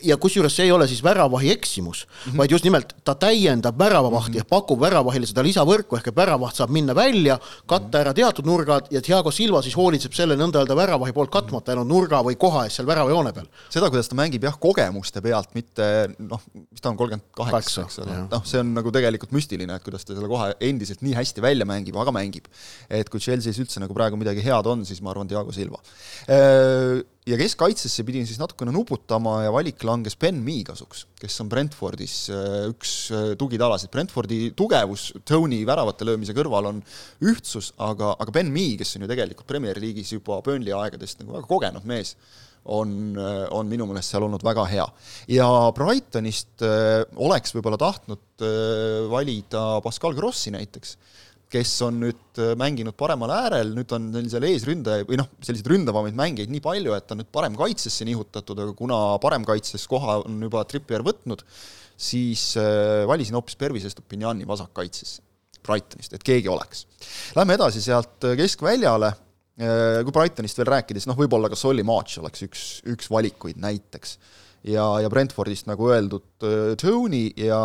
[0.03, 2.37] ja kusjuures see ei ole siis väravahi eksimus mm, -hmm.
[2.37, 4.37] vaid just nimelt ta täiendab väravavahti mm -hmm.
[4.37, 8.87] ja pakub väravahile seda lisavõrku, ehk et väravaht saab minna välja, katta ära teatud nurgad
[8.91, 12.63] ja Thiago Silva siis hoolitseb selle nõnda öelda väravahi poolt katmata jäänud nurga või koha
[12.65, 13.45] eest seal väravajoone peal.
[13.69, 16.41] seda, kuidas ta mängib jah, kogemuste pealt, mitte noh,
[16.71, 20.05] mis ta on, kolmkümmend kaheksa, eks ole, noh, see on nagu tegelikult müstiline, et kuidas
[20.05, 22.49] ta selle koha endiselt nii hästi välja mängib, aga mängib.
[22.89, 25.81] et kui Chelsea's üldse nagu praegu midagi head on, siis ma arvan, Thiago Silva
[27.29, 32.15] ja keskkaitsesse pidin siis natukene nuputama ja valik langes Ben Mee kasuks, kes on Brentfordis
[32.33, 33.91] äh, üks äh, tugitalasid.
[33.93, 36.83] Brentfordi tugevus Tony väravate löömise kõrval on
[37.21, 41.37] ühtsus, aga, aga Ben Mee, kes on ju tegelikult Premier League'is juba Burnley aegadest nagu
[41.37, 42.15] väga kogenud mees,
[42.69, 44.87] on, äh, on minu meelest seal olnud väga hea.
[45.35, 50.97] ja Brightonist äh, oleks võib-olla tahtnud äh, valida Pascal Grossi näiteks
[51.49, 55.69] kes on nüüd äh, mänginud paremal äärel, nüüd on neil seal eesründaja või noh, selliseid
[55.71, 60.37] ründavamaid mängijaid nii palju, et on nüüd parem kaitsesse nihutatud, aga kuna paremkaitses koha on
[60.45, 61.41] juba Trippier võtnud,
[61.99, 65.25] siis äh, valisin hoopis Pervis Estopiniani vasakkaitsesse
[65.65, 66.85] Brightonist, et keegi oleks.
[67.37, 69.11] Lähme edasi sealt äh, keskväljale,
[69.59, 74.17] kui Brightonist veel rääkida, siis noh, võib-olla ka Solly March oleks üks, üks valikuid näiteks
[74.67, 77.59] ja, ja Brentfordist nagu öeldud äh, Tony ja,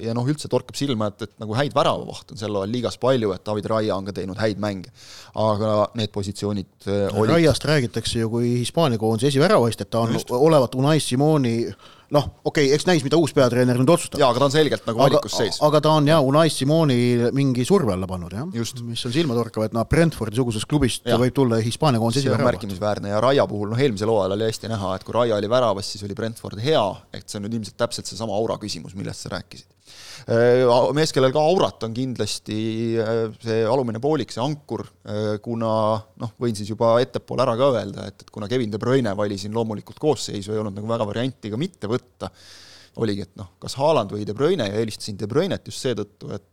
[0.00, 3.32] ja noh, üldse torkab silma, et, et nagu häid väravavahte on sel ajal liigas palju,
[3.34, 4.92] et David Raia on ka teinud häid mänge.
[5.38, 10.16] aga need positsioonid äh, olid Raiast räägitakse ju kui Hispaania koondise esiväravaist, et ta on
[10.16, 10.30] Just.
[10.30, 11.60] olevat Unai Simoni
[12.14, 14.20] noh, okei okay,, eks näis, mida uus peatreener nüüd otsustab.
[14.22, 15.60] jaa, aga ta on selgelt nagu valikus sees.
[15.64, 16.98] aga ta on jaa, Unai Simoni
[17.36, 18.48] mingi surve alla pannud, jah.
[18.88, 21.18] mis on silmatorkav, et noh, Brentfordi-sugusest klubist ja.
[21.20, 22.54] võib tulla Hispaania koondise esiväravat.
[22.54, 25.92] märkimisväärne ja Raia puhul, noh eelmisel hooajal oli hästi näha, et kui Raia oli väravas,
[25.92, 29.36] siis oli Brentford hea, et see on nüüd ilmselt täpselt seesama aura küsimus, millest sa
[29.36, 29.68] rääkisid
[30.28, 32.58] mees, kellel ka aurat on kindlasti
[33.00, 35.70] äh, see alumine poolik, see ankur, äh, kuna
[36.20, 39.56] noh, võin siis juba ettepoole ära ka öelda, et, et kuna Kevin De Bruyne valisin
[39.56, 42.28] loomulikult koosseisu, ei olnud nagu väga varianti ka mitte võtta,
[43.00, 46.44] oligi, et noh, kas Haaland või De Bruyne ja eelistasin De Bruynet just seetõttu, et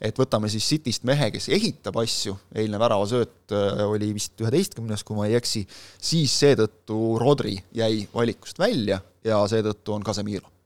[0.00, 3.52] et võtame siis Cityst mehe, kes ehitab asju, eilne väravasööt
[3.86, 5.64] oli vist üheteistkümnes, kui ma ei eksi,
[5.96, 10.48] siis seetõttu Rodri jäi valikust välja ja seetõttu on Casemiro.
[10.48, 10.59] Äh,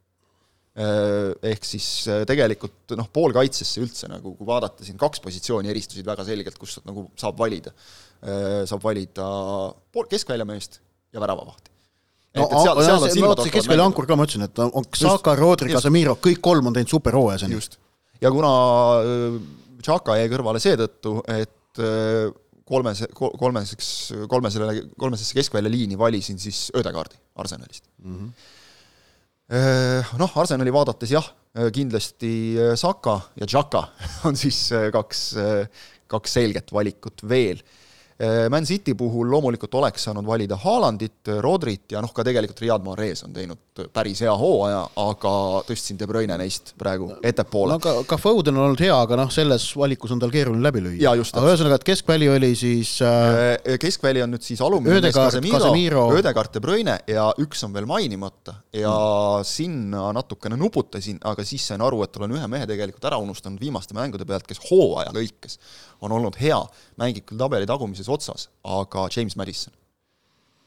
[0.74, 6.26] ehk siis äh, tegelikult noh, poolkaitsesse üldse nagu, kui vaadata siin kaks positsiooni eristusid väga
[6.26, 7.70] selgelt, kus nagu saab valida.
[8.24, 9.28] Äh, saab valida
[9.94, 10.80] pool, keskväljameest
[11.14, 11.70] ja väravavahti.
[12.34, 16.16] no seal, seal on silmatorkavad keskvälja ankur ka, ma ütlesin, et on Xhaka, Rodri, Casemiro,
[16.18, 17.60] kõik kolm on teinud superhooaja seni.
[17.60, 17.78] just.
[18.24, 18.50] ja kuna
[19.84, 21.82] Tšaka jäi kõrvale seetõttu, et
[22.64, 23.88] kolmes, kolmeseks,
[24.30, 28.16] kolmesele, kolmesesse keskvälja liini valisin siis Ödegaardi Arsenalist mm.
[28.16, 28.30] -hmm.
[29.52, 31.26] Noh, Arsenali vaadates jah,
[31.74, 33.82] kindlasti Saka ja Xhaka
[34.30, 35.24] on siis kaks,
[36.08, 37.60] kaks selget valikut veel.
[37.60, 37.83] Äh,
[38.50, 43.24] Man City puhul loomulikult oleks saanud valida Haalandit, Rodrit ja noh, ka tegelikult Riyad Mahrez
[43.26, 43.58] on teinud
[43.92, 45.32] päris hea hooaja, aga
[45.66, 47.74] tõstsin De Bruyne neist praegu ettepoole.
[47.74, 50.82] no ka, ka Foden on olnud hea, aga noh, selles valikus on tal keeruline läbi
[50.84, 51.14] lüüa.
[51.16, 56.52] aga ühesõnaga, et keskväli oli siis äh, keskväli on nüüd siis alumine mees Casemiro, Ödegaard,
[56.54, 59.48] De Bruyne ja üks on veel mainimata ja mm.
[59.48, 63.98] sinna natukene nuputasin, aga siis sain aru, et olen ühe mehe tegelikult ära unustanud viimaste
[63.98, 65.58] mängude pealt, kes hooaja lõikes
[66.04, 66.58] on olnud hea,
[67.00, 69.74] mängib küll tabeli tagumises otsas, aga James Madison,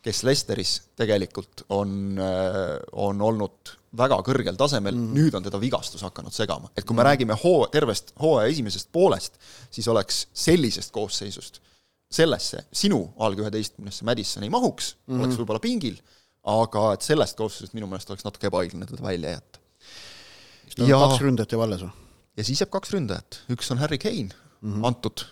[0.06, 5.17] kes Lesteris tegelikult on, äh, on olnud väga kõrgel tasemel mm, -hmm.
[5.17, 6.69] nüüd on teda vigastus hakanud segama.
[6.76, 7.10] et kui me mm -hmm.
[7.10, 9.39] räägime hoo, tervest hooaja esimesest poolest,
[9.71, 11.62] siis oleks sellisest koosseisust
[12.12, 15.23] sellesse sinu alg-üheteistkümnesse Madison ei mahuks mm, -hmm.
[15.23, 15.97] oleks võib-olla pingil,
[16.43, 19.60] aga et sellest koosseisust minu meelest oleks natuke ebaõiglane teda välja jätta.
[20.88, 21.91] ja kaks ründajat jääb alles või?
[22.38, 24.87] ja siis jääb kaks ründajat, üks on Harry Kane mm -hmm.
[24.87, 25.25] antud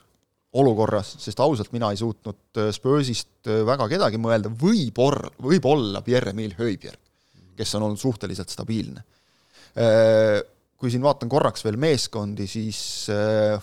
[0.55, 6.57] olukorras, sest ausalt mina ei suutnud äh, Spursist äh, väga kedagi mõelda, võib-olla, võib-olla Pierre-Emile
[6.59, 7.01] Höibjerg,
[7.57, 9.03] kes on olnud suhteliselt stabiilne.
[9.75, 10.39] Äh,
[10.79, 12.79] kui siin vaatan korraks veel meeskondi, siis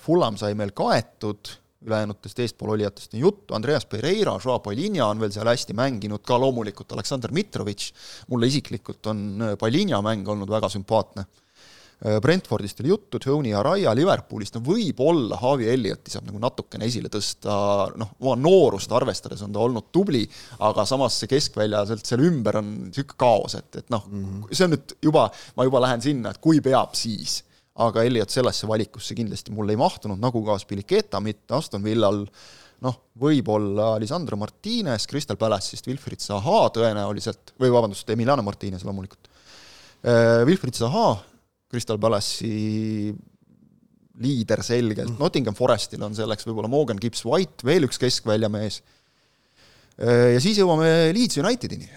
[0.01, 1.51] Fulham sai meil kaetud,
[1.85, 6.95] ülejäänutest eespoololijatest on juttu, Andreas Pereira, Joao Palinja on veel seal hästi mänginud, ka loomulikult
[6.97, 7.91] Aleksandr Mitrovic,
[8.33, 11.27] mulle isiklikult on Palinja mäng olnud väga sümpaatne
[12.03, 17.55] Brentfordist oli juttu, Tony Araya Liverpoolist, no võib-olla Harvey Elliotti saab nagu natukene esile tõsta,
[18.01, 20.25] noh, oma noorust arvestades on ta olnud tubli,
[20.67, 24.51] aga samas see keskvälja sealt seal ümber on niisugune kaos, et, et noh mm -hmm.,
[24.51, 27.45] see on nüüd juba, ma juba lähen sinna, et kui peab, siis.
[27.75, 32.27] aga Elliot sellesse valikusse kindlasti mulle ei mahtunud, nagu ka Spiliketa mitte, Aston Villal
[32.83, 39.31] noh, võib-olla Lisandro Martines, Crystal Palace'ist Wilfried Zaha tõenäoliselt, või vabandust, Emiliano Martines loomulikult.
[40.05, 41.32] Äh, Wilfried Zaha
[41.73, 43.13] Crystal Palace'i
[44.23, 48.83] liider selgelt mm., Nottingham Forestil on selleks võib-olla Morgan Gibbs White, veel üks keskväljamees,
[49.99, 51.89] ja siis jõuame Leeds Unitedini,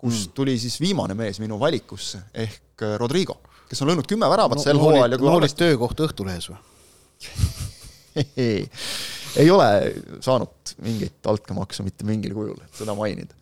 [0.00, 0.34] kus mm.
[0.36, 3.36] tuli siis viimane mees minu valikusse, ehk Rodrigo,
[3.68, 5.60] kes on löönud kümme väravat no, sel hooajal ja kui arvest...
[5.60, 6.60] töökoht Õhtulehes või
[9.40, 9.66] ei ole
[10.24, 13.36] saanud mingit altkäemaksu mitte mingil kujul, et seda mainida.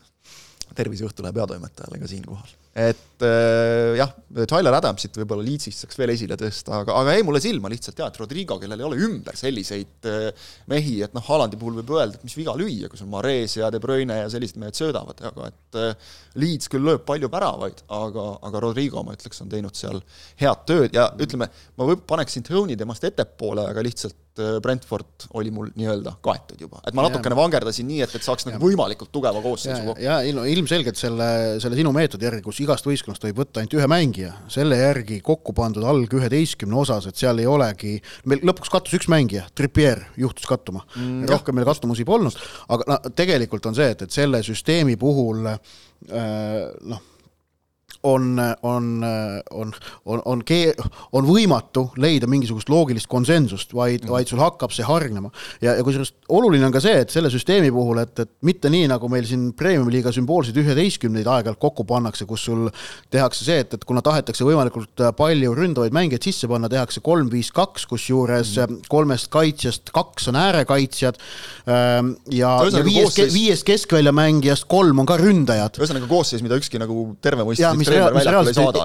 [0.75, 4.11] tervise Õhtulehe peatoimetajale ka siinkohal et äh, jah,
[4.49, 8.11] Tyler Adamsit võib-olla Leedsist saaks veel esile tõsta, aga, aga jäi mulle silma lihtsalt jah,
[8.13, 10.29] et Rodrigo, kellel ei ole ümber selliseid äh,
[10.71, 13.73] mehi, et noh, Haalandi puhul võib öelda, et mis viga lüüa, kui sul Mares ja
[13.75, 18.29] De Bruyne ja sellised mehed söödavad, aga et äh, Leeds küll lööb palju väravaid, aga,
[18.47, 20.03] aga Rodrigo, ma ütleks, on teinud seal
[20.39, 25.51] head tööd ja ütleme, ma võib-, paneksin Tony temast ettepoole, aga lihtsalt Äh, Brentford oli
[25.51, 29.41] mul nii-öelda kaetud juba, et ma natukene vangerdasin nii, et, et saaks nagu võimalikult tugeva
[29.43, 30.03] koosseisu kokku.
[30.05, 31.29] ja ilm, ilmselgelt selle,
[31.63, 35.55] selle sinu meetodi järgi, kus igast võistkonnast tohib võtta ainult ühe mängija, selle järgi kokku
[35.57, 37.97] pandud alg üheteistkümne osas, et seal ei olegi,
[38.29, 40.85] meil lõpuks kattus üks mängija, Trippier juhtus kattuma.
[40.97, 42.39] Mm,, rohkem meil kattumusi polnud,
[42.75, 45.61] aga no tegelikult on see, et, et selle süsteemi puhul äh,
[46.89, 47.07] noh
[48.09, 48.89] on, on,
[49.51, 49.73] on,
[50.05, 50.75] on, on kee-,
[51.13, 55.31] on võimatu leida mingisugust loogilist konsensust, vaid mm., vaid sul hakkab see hargnema.
[55.63, 58.89] ja, ja kusjuures oluline on ka see, et selle süsteemi puhul, et, et mitte nii,
[58.91, 62.69] nagu meil siin Premium-liiga sümboolseid üheteistkümneid aeg-ajalt kokku pannakse, kus sul
[63.13, 68.55] tehakse see, et, et kuna tahetakse võimalikult palju ründavaid mängijaid sisse panna, tehakse kolm-viis-kaks, kusjuures
[68.65, 68.83] mm.
[68.93, 71.19] kolmest kaitsjast kaks on äärekaitsjad
[71.69, 75.81] ähm, ja, ja viiest koosseis..., viiest keskväljamängijast kolm on ka ründajad.
[75.81, 77.11] ühesõnaga koosseis, mida ükski nagu
[77.79, 77.98] mis reaalselt ei,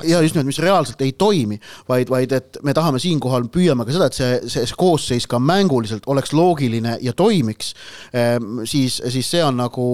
[0.10, 3.95] ja just nimelt, mis reaalselt ei toimi, vaid, vaid et me tahame siinkohal, püüame ka
[3.95, 7.73] seda, et see, see, see koosseis ka mänguliselt oleks loogiline ja toimiks,
[8.13, 9.88] ehm, siis, siis see on nagu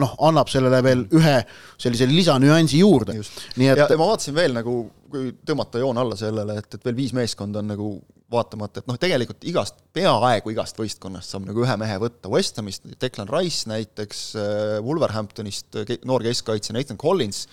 [0.00, 1.36] noh, annab sellele veel ühe
[1.80, 3.18] sellise lisanüansi juurde.
[3.56, 4.80] nii et ja, ma vaatasin veel nagu,
[5.12, 7.92] kui tõmmata joon alla sellele, et, et veel viis meeskonda on nagu
[8.32, 12.86] vaatamata, et noh, tegelikult igast, peaaegu igast võistkonnast saab nagu ühe mehe võtta, West Hamist
[13.00, 17.44] Declan Rice näiteks, äh, Wolverhamptonist noor keskkaitsja Nathan Collins,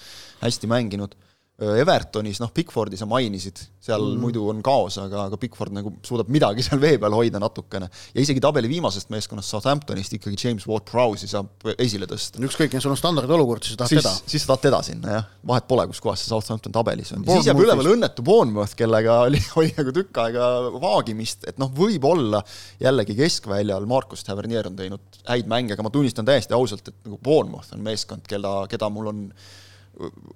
[0.43, 1.17] hästi mänginud
[1.59, 4.21] Evertonis, noh, Pickfordi sa mainisid, seal mm.
[4.23, 7.89] muidu on kaos, aga, aga Pickford nagu suudab midagi seal vee peal hoida natukene.
[8.13, 12.39] ja isegi tabeli viimasest meeskonnast Southamptonist ikkagi James Ward-Prowse'i saab esile tõsta.
[12.47, 14.31] ükskõik, kes sul on standardolukord, siis sa tahad siis, teda.
[14.31, 15.29] siis sa tahad teda sinna, jah.
[15.51, 17.27] vahet pole, kus kohas see Southampton tabelis on.
[17.27, 20.49] siis jääb üle veel õnnetu Bournemouth, kellega oli, oli nagu tükk aega
[20.79, 22.39] vaagimist, et noh, võib-olla
[22.79, 27.19] jällegi keskväljal Markus Tavernier on teinud häid mänge, aga ma tunnistan täiesti ausalt, et nagu
[27.19, 29.25] Bournemouth on meeskond, keda, keda mul on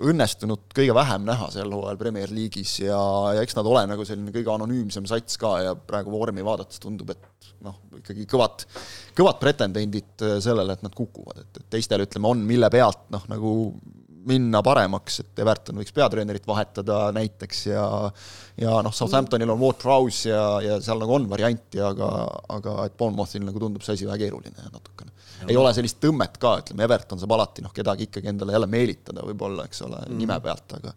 [0.03, 2.99] õnnestunud kõige vähem näha sel hooajal Premier League'is ja,
[3.37, 7.13] ja eks nad ole nagu selline kõige anonüümsem sats ka ja praegu vormi vaadates tundub,
[7.15, 8.65] et noh, ikkagi kõvad,
[9.15, 13.53] kõvad pretendendid sellele, et nad kukuvad, et, et teistel ütleme, on mille pealt noh, nagu
[14.27, 17.85] minna paremaks, et Everton võiks peatreenerit vahetada näiteks ja
[18.59, 22.09] ja noh, Southamptonil on Ward Prowse ja, ja seal nagu on varianti, aga,
[22.55, 25.12] aga et Bournemouthil nagu tundub see asi väga keeruline natukene.
[25.47, 29.25] Ei ole sellist tõmmet ka, ütleme, Everton saab alati noh, kedagi ikkagi endale jälle meelitada
[29.27, 30.95] võib-olla, eks ole mm., nime pealt, aga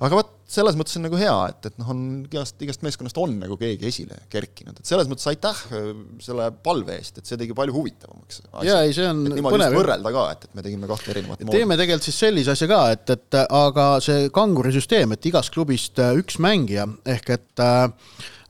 [0.00, 3.36] aga vot, selles mõttes on nagu hea, et, et noh, on igast, igast meeskonnast on
[3.42, 5.90] nagu keegi esile kerkinud, et selles mõttes aitäh äh,
[6.24, 8.42] selle palve eest, et see tegi palju huvitavamaks.
[8.66, 11.60] jaa, ei see on et just võrrelda ka, et, et me tegime kahte erinevat moodi.
[11.60, 16.16] teeme tegelikult siis sellise asja ka, et, et aga see kangurisüsteem, et igast klubist äh,
[16.20, 16.88] üks mängija,
[17.18, 17.90] ehk et äh,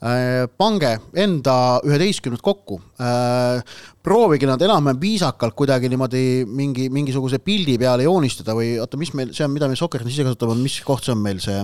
[0.00, 1.54] Äh, pange enda
[1.84, 3.60] üheteistkümned kokku, äh,
[4.04, 9.34] proovige nad enam-vähem viisakalt kuidagi niimoodi mingi, mingisuguse pildi peale joonistada või oota, mis meil,
[9.36, 11.56] see on, mida me Soccernis ise kasutame, mis koht see on meil see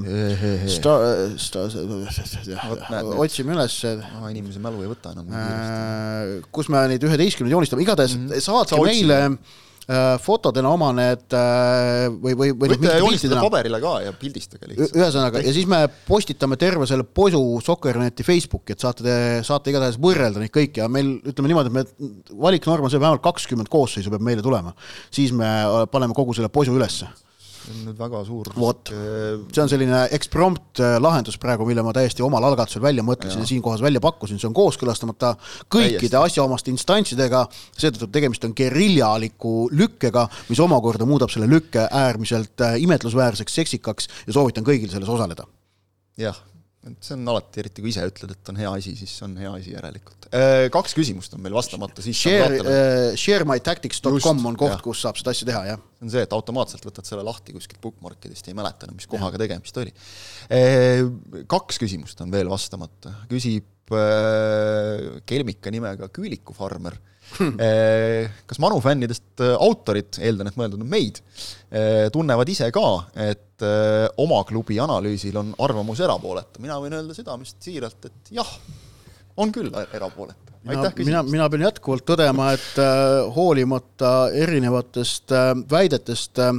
[3.27, 3.79] otsime üles.
[4.31, 5.31] inimese mälu ei võta enam.
[5.33, 8.45] Äh, kus me neid üheteistkümneid joonistame, igatahes mm -hmm.
[8.51, 9.66] saatke meile Äh,
[10.19, 14.97] fotodena oma need äh, või, või, või võite joonistada paberile ka ja pildistage lihtsalt.
[14.99, 20.43] ühesõnaga, ja siis me postitame terve selle posu Soccerneti Facebooki, et saate, saate igatahes võrrelda
[20.43, 22.17] neid kõiki ja meil ütleme niimoodi, et me,
[22.49, 24.75] valiknorm on see, vähemalt kakskümmend koosseisu peab meile tulema.
[25.15, 25.53] siis me
[25.93, 27.07] paneme kogu selle posu ülesse
[27.57, 31.95] see on nüüd väga suur vot, see on selline eksprompt äh, lahendus praegu, mille ma
[31.97, 35.35] täiesti omal algatusel välja mõtlesin ja, ja siinkohas välja pakkusin, see on kooskõlastamata
[35.73, 37.45] kõikide asjaomaste instantsidega,
[37.77, 44.37] seetõttu tegemist on geriljaliku lükkega, mis omakorda muudab selle lükke äärmiselt äh, imetlusväärseks, seksikaks ja
[44.37, 45.49] soovitan kõigil selles osaleda.
[46.17, 46.39] jah
[46.87, 49.51] et see on alati, eriti kui ise ütled, et on hea asi, siis on hea
[49.59, 50.29] asi järelikult.
[50.31, 55.35] Äh, kaks küsimust on meil vastamata, siis share, uh, sharemytactics.com on koht, kus saab seda
[55.35, 55.83] asja teha, jah.
[55.99, 59.41] see on see, et automaatselt võtad selle lahti kuskilt bookmarkidest ei mäleta enam, mis kohaga
[59.43, 59.95] tegemist oli.
[60.53, 61.03] Äh,
[61.51, 67.16] kaks küsimust on veel vastamata, küsib kelmika nimega Küülikufarmer Eh,
[68.49, 71.21] kas Manu fännidest eh, autorid, eeldan, et mõeldud on meid,
[71.71, 72.87] eh, tunnevad ise ka,
[73.27, 73.43] et
[74.21, 78.51] oma klubi analüüsil on arvamus erapooletu, mina võin öelda südamest siiralt, et jah,
[79.41, 86.41] on küll erapooletu mina, mina, mina pean jätkuvalt tõdema, et äh, hoolimata erinevatest äh, väidetest
[86.43, 86.51] äh,,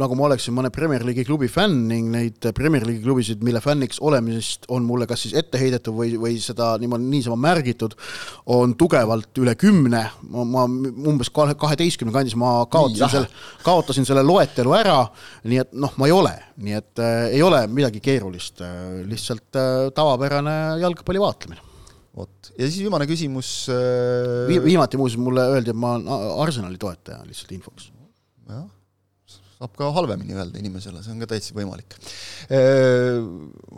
[0.00, 4.00] nagu ma oleksin mõne Premier League'i klubi fänn ning neid Premier League'i klubisid, mille fänniks
[4.04, 7.96] olemisest on mulle kas siis ette heidetud või, või seda niimoodi niisama märgitud,
[8.54, 14.74] on tugevalt üle kümne, ma, ma umbes kaheteistkümne kandis, ma kaotasin selle, kaotasin selle loetelu
[14.80, 14.98] ära,
[15.44, 16.34] nii et noh, ma ei ole,
[16.64, 21.73] nii et äh, ei ole midagi keerulist äh,, lihtsalt äh, tavapärane jalgpalli vaatlemine
[22.14, 24.44] vot, ja siis viimane küsimus äh...
[24.50, 24.60] Vi.
[24.68, 27.90] viimati muuseas mulle öeldi, et ma olen Arsenali toetaja, lihtsalt infoks.
[28.50, 28.68] jah,
[29.54, 31.98] saab ka halvemini öelda inimesele, see on ka täitsa võimalik
[32.50, 33.18] äh,.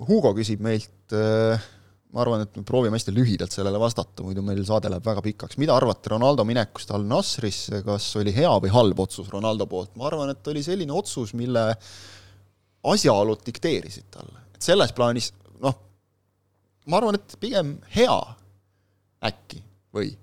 [0.09, 1.70] Hugo küsib meilt äh,
[2.16, 5.59] ma arvan, et me proovime hästi lühidalt sellele vastata, muidu meil saade läheb väga pikaks.
[5.61, 9.93] mida arvate Ronaldo minekust Al Nasrisse, kas oli hea või halb otsus Ronaldo poolt?
[10.01, 11.66] ma arvan, et oli selline otsus, mille
[12.87, 14.47] asjaolud dikteerisid talle.
[14.55, 15.76] et selles plaanis noh,
[16.87, 18.20] ma arvan, et pigem hea
[19.26, 19.62] äkki
[19.97, 20.14] või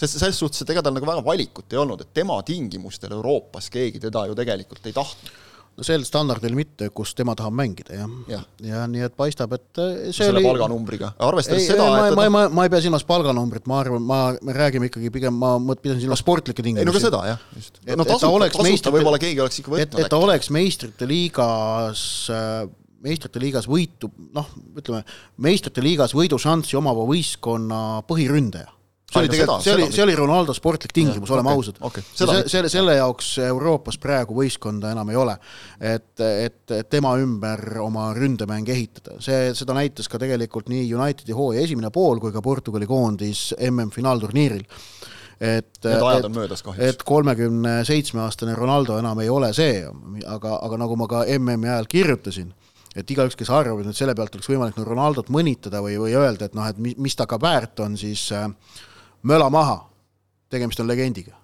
[0.00, 3.68] sest selles suhtes, et ega tal nagu väga valikut ei olnud, et tema tingimustel Euroopas
[3.72, 5.32] keegi teda ju tegelikult ei tahtnud.
[5.80, 8.40] no sel standardil mitte, kus tema tahab mängida, jah ja.
[8.64, 10.48] ja nii et paistab, et äh, see selle oli...
[10.48, 14.04] palganumbriga, arvestades ei, seda ma, et ma, ma, ma ei pea silmas palganumbrit, ma arvan,
[14.04, 16.84] ma, me räägime ikkagi pigem, ma pidasin silmas sportlikke tingimusi.
[16.84, 17.80] ei no ka seda, jah, just.
[17.84, 18.96] no tasuta, tasuta meistrite...
[18.96, 22.64] võib-olla keegi oleks ikka võtnud et, et ta oleks meistrite liigas äh,
[23.04, 25.04] meistrite liigas võitu, noh, ütleme,
[25.42, 28.72] meistrite liigas võidušanssi omava võistkonna põhiründaja.
[29.10, 32.04] see oli tegelikult, see oli, see oli Ronaldo sportlik tingimus, oleme okay, ausad okay,.
[32.14, 35.36] selle, selle, selle jaoks Euroopas praegu võistkonda enam ei ole.
[35.80, 41.64] et, et tema ümber oma ründemäng ehitada, see, seda näitas ka tegelikult nii Unitedi hooaja
[41.66, 44.68] esimene pool kui ka Portugali koondis MM-finaalturniiril
[45.40, 49.80] et, et, et kolmekümne seitsme aastane Ronaldo enam ei ole see,
[50.28, 52.50] aga, aga nagu ma ka MM-i ajal kirjutasin,
[52.98, 56.16] et igaüks, kes arvab, et nüüd selle pealt oleks võimalik no Ronaldot mõnitada või, või
[56.18, 58.48] öelda, et noh, et mis, mis ta ka väärt on, siis äh,
[59.30, 59.78] möla maha,
[60.50, 61.36] tegemist on legendiga.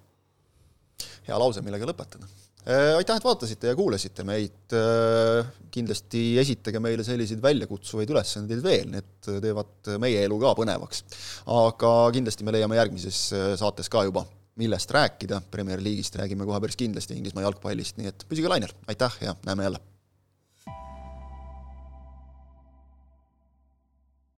[1.26, 2.26] hea lause, millega lõpetada
[2.66, 2.96] äh,.
[2.98, 9.30] aitäh, et vaatasite ja kuulasite meid äh,, kindlasti esitage meile selliseid väljakutsuvaid ülesandeid veel, need
[9.42, 11.04] teevad meie elu ka põnevaks.
[11.46, 14.26] aga kindlasti me leiame järgmises äh, saates ka juba,
[14.58, 19.22] millest rääkida, Premier League'ist räägime kohe päris kindlasti, Inglismaa jalgpallist, nii et püsige lainel, aitäh
[19.22, 19.95] ja näeme jälle!